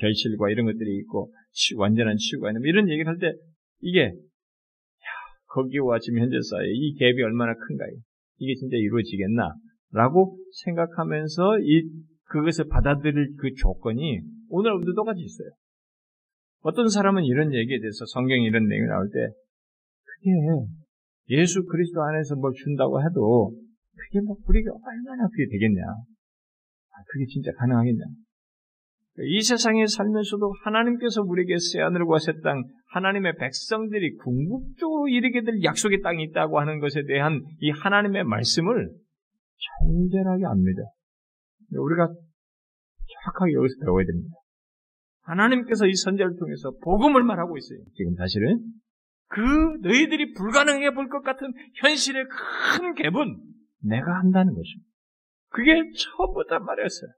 [0.00, 1.32] 결실과 이런 것들이 있고
[1.76, 3.32] 완전한 치유가 있는 뭐 이런 얘기를 할 때
[3.80, 5.10] 이게 야,
[5.48, 7.96] 거기와 지금 현재 사이에 이 갭이 얼마나 큰가요?
[8.38, 9.54] 이게 진짜 이루어지겠나?
[9.92, 11.82] 라고 생각하면서 이
[12.30, 15.48] 그것을 받아들일 그 조건이 오늘 우리도 똑같이 있어요.
[16.62, 19.18] 어떤 사람은 이런 얘기에 대해서 성경에 이런 내용이 나올 때
[20.04, 20.30] 그게
[21.30, 23.52] 예수 그리스도 안에서 뭘 준다고 해도
[23.96, 25.82] 그게 뭐 우리가 얼마나 그게 되겠냐?
[25.82, 28.04] 아, 그게 진짜 가능하겠냐?
[29.22, 32.62] 이 세상에 살면서도 하나님께서 우리에게 새하늘과 새 땅,
[32.92, 38.88] 하나님의 백성들이 궁극적으로 이르게 될 약속의 땅이 있다고 하는 것에 대한 이 하나님의 말씀을
[39.82, 40.82] 절절하게 압니다.
[41.78, 44.34] 우리가 정확하게 여기서 배워야 됩니다.
[45.22, 47.78] 하나님께서 이 선제를 통해서 복음을 말하고 있어요.
[47.94, 48.60] 지금 사실은
[49.28, 49.40] 그
[49.82, 53.36] 너희들이 불가능해 볼 것 같은 현실의 큰 갭은
[53.82, 54.88] 내가 한다는 것입니다.
[55.50, 57.10] 그게 처음부터 말했어요.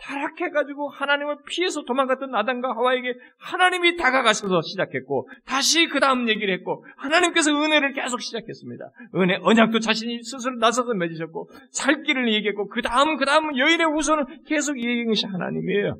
[0.00, 7.50] 타락해가지고 하나님을 피해서 도망갔던 아담과 하와에게 하나님이 다가가셔서 시작했고 다시 그 다음 얘기를 했고 하나님께서
[7.50, 8.84] 은혜를 계속 시작했습니다.
[9.16, 14.44] 은혜 언약도 자신이 스스로 나서서 맺으셨고 살 길을 얘기했고 그 다음 그 다음 여인의 우선은
[14.44, 15.98] 계속 얘기한 것이 하나님이에요.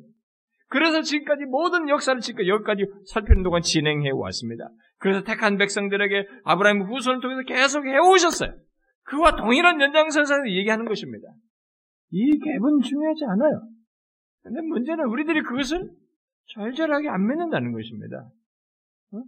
[0.69, 4.69] 그래서 지금까지 모든 역사를 지금 여기까지 살피는 동안 진행해 왔습니다.
[4.99, 8.53] 그래서 택한 백성들에게 아브라함 후손을 통해서 계속 해오셨어요.
[9.03, 11.27] 그와 동일한 연장선상에서 얘기하는 것입니다.
[12.11, 13.61] 이 갭은 중요하지 않아요.
[14.43, 15.89] 근데 문제는 우리들이 그것을
[16.53, 18.29] 절절하게 안 맺는다는 것입니다.
[19.13, 19.23] 어?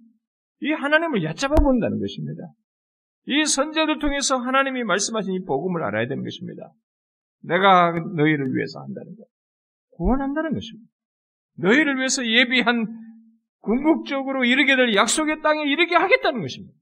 [0.61, 2.43] 이 하나님을 얕잡아 본다는 것입니다.
[3.27, 6.71] 이 선제를 통해서 하나님이 말씀하신 이 복음을 알아야 되는 것입니다.
[7.43, 9.25] 내가 너희를 위해서 한다는 것.
[9.91, 10.89] 구원한다는 것입니다.
[11.57, 12.87] 너희를 위해서 예비한
[13.59, 16.73] 궁극적으로 이르게 될 약속의 땅에 이르게 하겠다는 것입니다.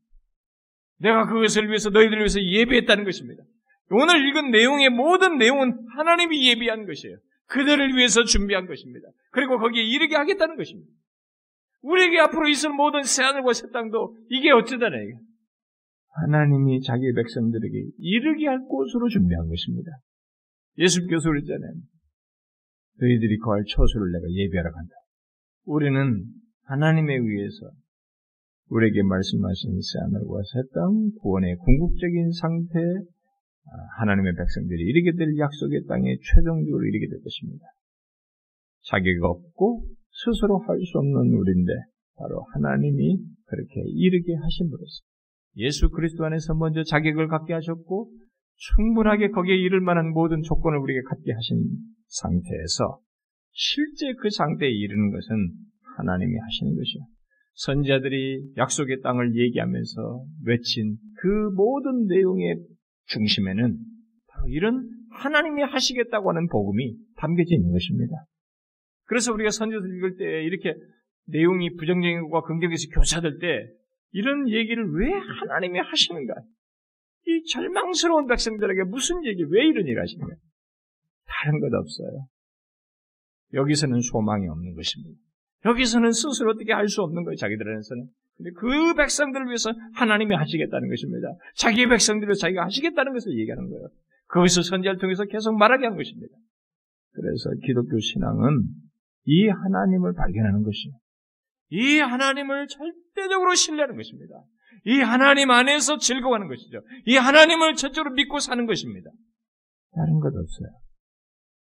[1.00, 3.44] 내가 그것을 위해서 너희들을 위해서 예비했다는 것입니다.
[3.92, 7.18] 오늘 읽은 내용의 모든 내용은 하나님이 예비한 것이에요.
[7.50, 9.10] 그들을 위해서 준비한 것입니다.
[9.32, 10.90] 그리고 거기에 이르게 하겠다는 것입니다.
[11.82, 15.14] 우리에게 앞으로 있을 모든 새하늘과 새 땅도 이게 어쩌다냐 이게.
[16.22, 19.92] 하나님이 자기 백성들에게 이르게 할 곳으로 준비한 것입니다.
[20.78, 21.74] 예수께서 그랬잖아요.
[23.00, 24.92] 너희들이 거할 처소를 내가 예비하러 간다.
[25.66, 26.26] 우리는
[26.64, 27.72] 하나님에 의해서
[28.70, 33.19] 우리에게 말씀하신 새하늘과 새 땅, 구원의 궁극적인 상태, 아,
[34.00, 37.66] 하나님의 백성들이 이르게 될 약속의 땅에 최종적으로 이르게 될 것입니다.
[38.90, 41.72] 자기가 없고 스스로 할 수 없는 우리인데
[42.18, 45.04] 바로 하나님이 그렇게 이르게 하심으로써
[45.58, 48.12] 예수 그리스도 안에서 먼저 자격을 갖게 하셨고
[48.56, 51.64] 충분하게 거기에 이를 만한 모든 조건을 우리에게 갖게 하신
[52.08, 53.00] 상태에서
[53.52, 55.50] 실제 그 상태에 이르는 것은
[55.98, 57.04] 하나님이 하시는 것이요.
[57.56, 62.56] 선자들이 약속의 땅을 얘기하면서 외친 그 모든 내용의
[63.10, 63.78] 중심에는
[64.28, 68.26] 바로 이런 하나님이 하시겠다고 하는 복음이 담겨져 있는 것입니다.
[69.06, 70.74] 그래서 우리가 선지서를 읽을 때 이렇게
[71.26, 73.68] 내용이 부정적인 것과 긍정에서 교차될 때
[74.12, 76.34] 이런 얘기를 왜 하나님이 하시는가?
[77.28, 80.36] 이 절망스러운 백성들에게 무슨 얘기, 왜 이런 일을 하시는가?
[81.26, 82.28] 다른 것 없어요.
[83.54, 85.20] 여기서는 소망이 없는 것입니다.
[85.66, 88.08] 여기서는 스스로 어떻게 할 수 없는 거예요, 자기들한테서는.
[88.38, 91.28] 근데 그 백성들을 위해서 하나님이 하시겠다는 것입니다.
[91.56, 93.90] 자기의 백성들을 자기가 하시겠다는 것을 얘기하는 거예요.
[94.28, 96.36] 그것을 선지를 통해서 계속 말하게 한 것입니다.
[97.12, 98.64] 그래서 기독교 신앙은
[99.26, 100.94] 이 하나님을 발견하는 것이요.
[101.72, 104.36] 이 하나님을 절대적으로 신뢰하는 것입니다.
[104.86, 106.82] 이 하나님 안에서 즐거워하는 것이죠.
[107.06, 109.12] 이 하나님을 전적으로 믿고 사는 것입니다.
[109.94, 110.70] 다른 것 없어요.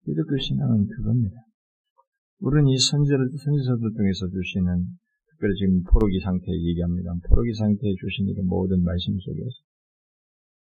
[0.07, 1.43] 기독교 신앙은 그겁니다.
[2.41, 4.87] 우리는 이 선지를, 선지서들 통해서 주시는
[5.30, 7.14] 특별히 지금 포로기 상태 얘기합니다.
[7.28, 9.57] 포로기 상태에 주신 이 모든 말씀 속에서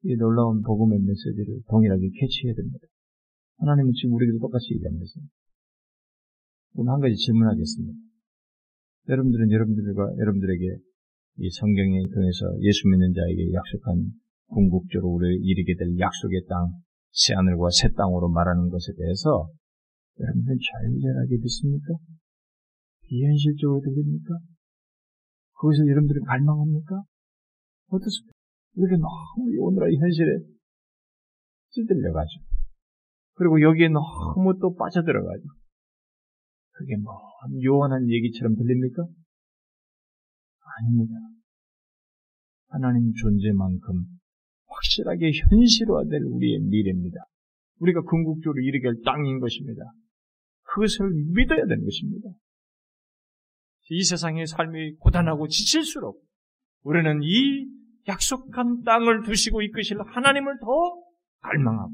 [0.04, 2.88] 이 놀라운 복음의 메시지를 동일하게 캐치해야 됩니다.
[3.60, 5.06] 하나님은 지금 우리에게도 똑같이 얘기합니다.
[6.74, 7.94] 그럼 한 가지 질문하겠습니다.
[9.10, 10.66] 여러분들은 여러분들과 여러분들에게
[11.40, 14.14] 이 성경에 통해서 예수 믿는 자에게 약속한
[14.48, 16.72] 궁극적으로 우리 이르게 될 약속의 땅,
[17.12, 19.50] 새 하늘과 새 땅으로 말하는 것에 대해서
[20.20, 21.94] 여러분들은 절절하게 믿습니까?
[23.08, 24.40] 비현실적으로 들립니까?
[25.54, 27.04] 거기서 여러분들이 갈망합니까?
[27.88, 28.34] 어떻습니까?
[28.76, 30.28] 이렇게 너무 오늘의 현실에
[31.70, 32.44] 찌들려가지고
[33.34, 35.50] 그리고 여기에 너무 또 빠져들어가지고
[36.72, 37.14] 그게 뭐
[37.64, 39.04] 요원한 얘기처럼 들립니까?
[40.80, 41.14] 아닙니다.
[42.70, 44.06] 하나님 존재만큼
[44.68, 47.18] 확실하게 현실화될 우리의 미래입니다.
[47.80, 49.84] 우리가 궁극적으로 이르게 할 땅인 것입니다.
[50.78, 52.30] 그것을 믿어야 되는 것입니다.
[53.90, 56.22] 이 세상의 삶이 고단하고 지칠수록
[56.84, 57.66] 우리는 이
[58.08, 60.68] 약속한 땅을 두시고 이끄실 하나님을 더
[61.42, 61.92] 갈망하고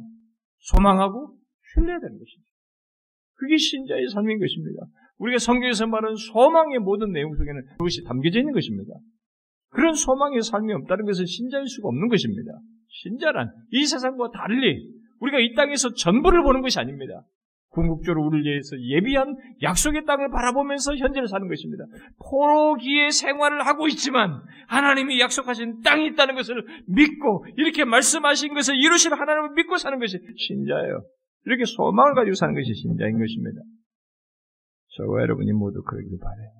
[0.59, 1.37] 소망하고
[1.73, 2.51] 신뢰해야 되는 것입니다.
[3.35, 4.85] 그게 신자의 삶인 것입니다.
[5.17, 8.93] 우리가 성경에서 말하는 소망의 모든 내용 속에는 그것이 담겨져 있는 것입니다.
[9.69, 12.51] 그런 소망의 삶이 없다는 것은 신자일 수가 없는 것입니다.
[12.89, 17.25] 신자란 이 세상과 달리 우리가 이 땅에서 전부를 보는 것이 아닙니다.
[17.73, 21.85] 궁극적으로 우리를 위해서 예비한 약속의 땅을 바라보면서 현재를 사는 것입니다.
[22.29, 29.53] 포로기의 생활을 하고 있지만 하나님이 약속하신 땅이 있다는 것을 믿고 이렇게 말씀하신 것을 이루실 하나님을
[29.55, 31.03] 믿고 사는 것이 신자예요.
[31.45, 33.59] 이렇게 소망을 가지고 사는 것이 신자인 것입니다.
[34.95, 36.51] 저와 여러분이 모두 그러길 바래요.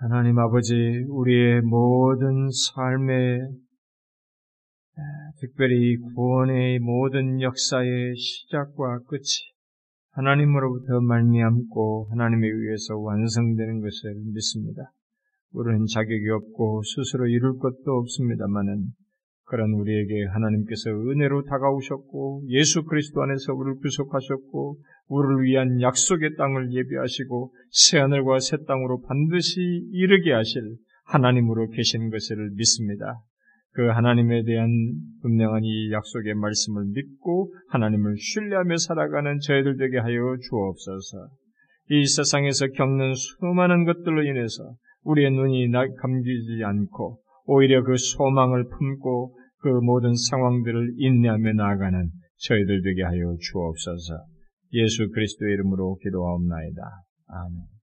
[0.00, 0.74] 하나님 아버지,
[1.08, 3.48] 우리의 모든 삶의
[5.40, 9.55] 특별히 구원의 모든 역사의 시작과 끝이
[10.16, 14.90] 하나님으로부터 말미암고 하나님에 의해서 완성되는 것을 믿습니다.
[15.52, 18.86] 우리는 자격이 없고 스스로 이룰 것도 없습니다만은
[19.44, 27.52] 그런 우리에게 하나님께서 은혜로 다가오셨고 예수 그리스도 안에서 우리를 구속하셨고 우리를 위한 약속의 땅을 예비하시고
[27.70, 29.60] 새 하늘과 새 땅으로 반드시
[29.92, 33.22] 이르게 하실 하나님으로 계신 것을 믿습니다.
[33.76, 34.70] 그 하나님에 대한
[35.20, 40.16] 분명한 이 약속의 말씀을 믿고 하나님을 신뢰하며 살아가는 저희들 되게 하여
[40.48, 41.28] 주옵소서.
[41.90, 44.64] 이 세상에서 겪는 수많은 것들로 인해서
[45.04, 52.08] 우리의 눈이 감기지 않고 오히려 그 소망을 품고 그 모든 상황들을 인내하며 나아가는
[52.38, 54.24] 저희들 되게 하여 주옵소서.
[54.72, 56.82] 예수 그리스도의 이름으로 기도하옵나이다.
[57.28, 57.75] 아멘.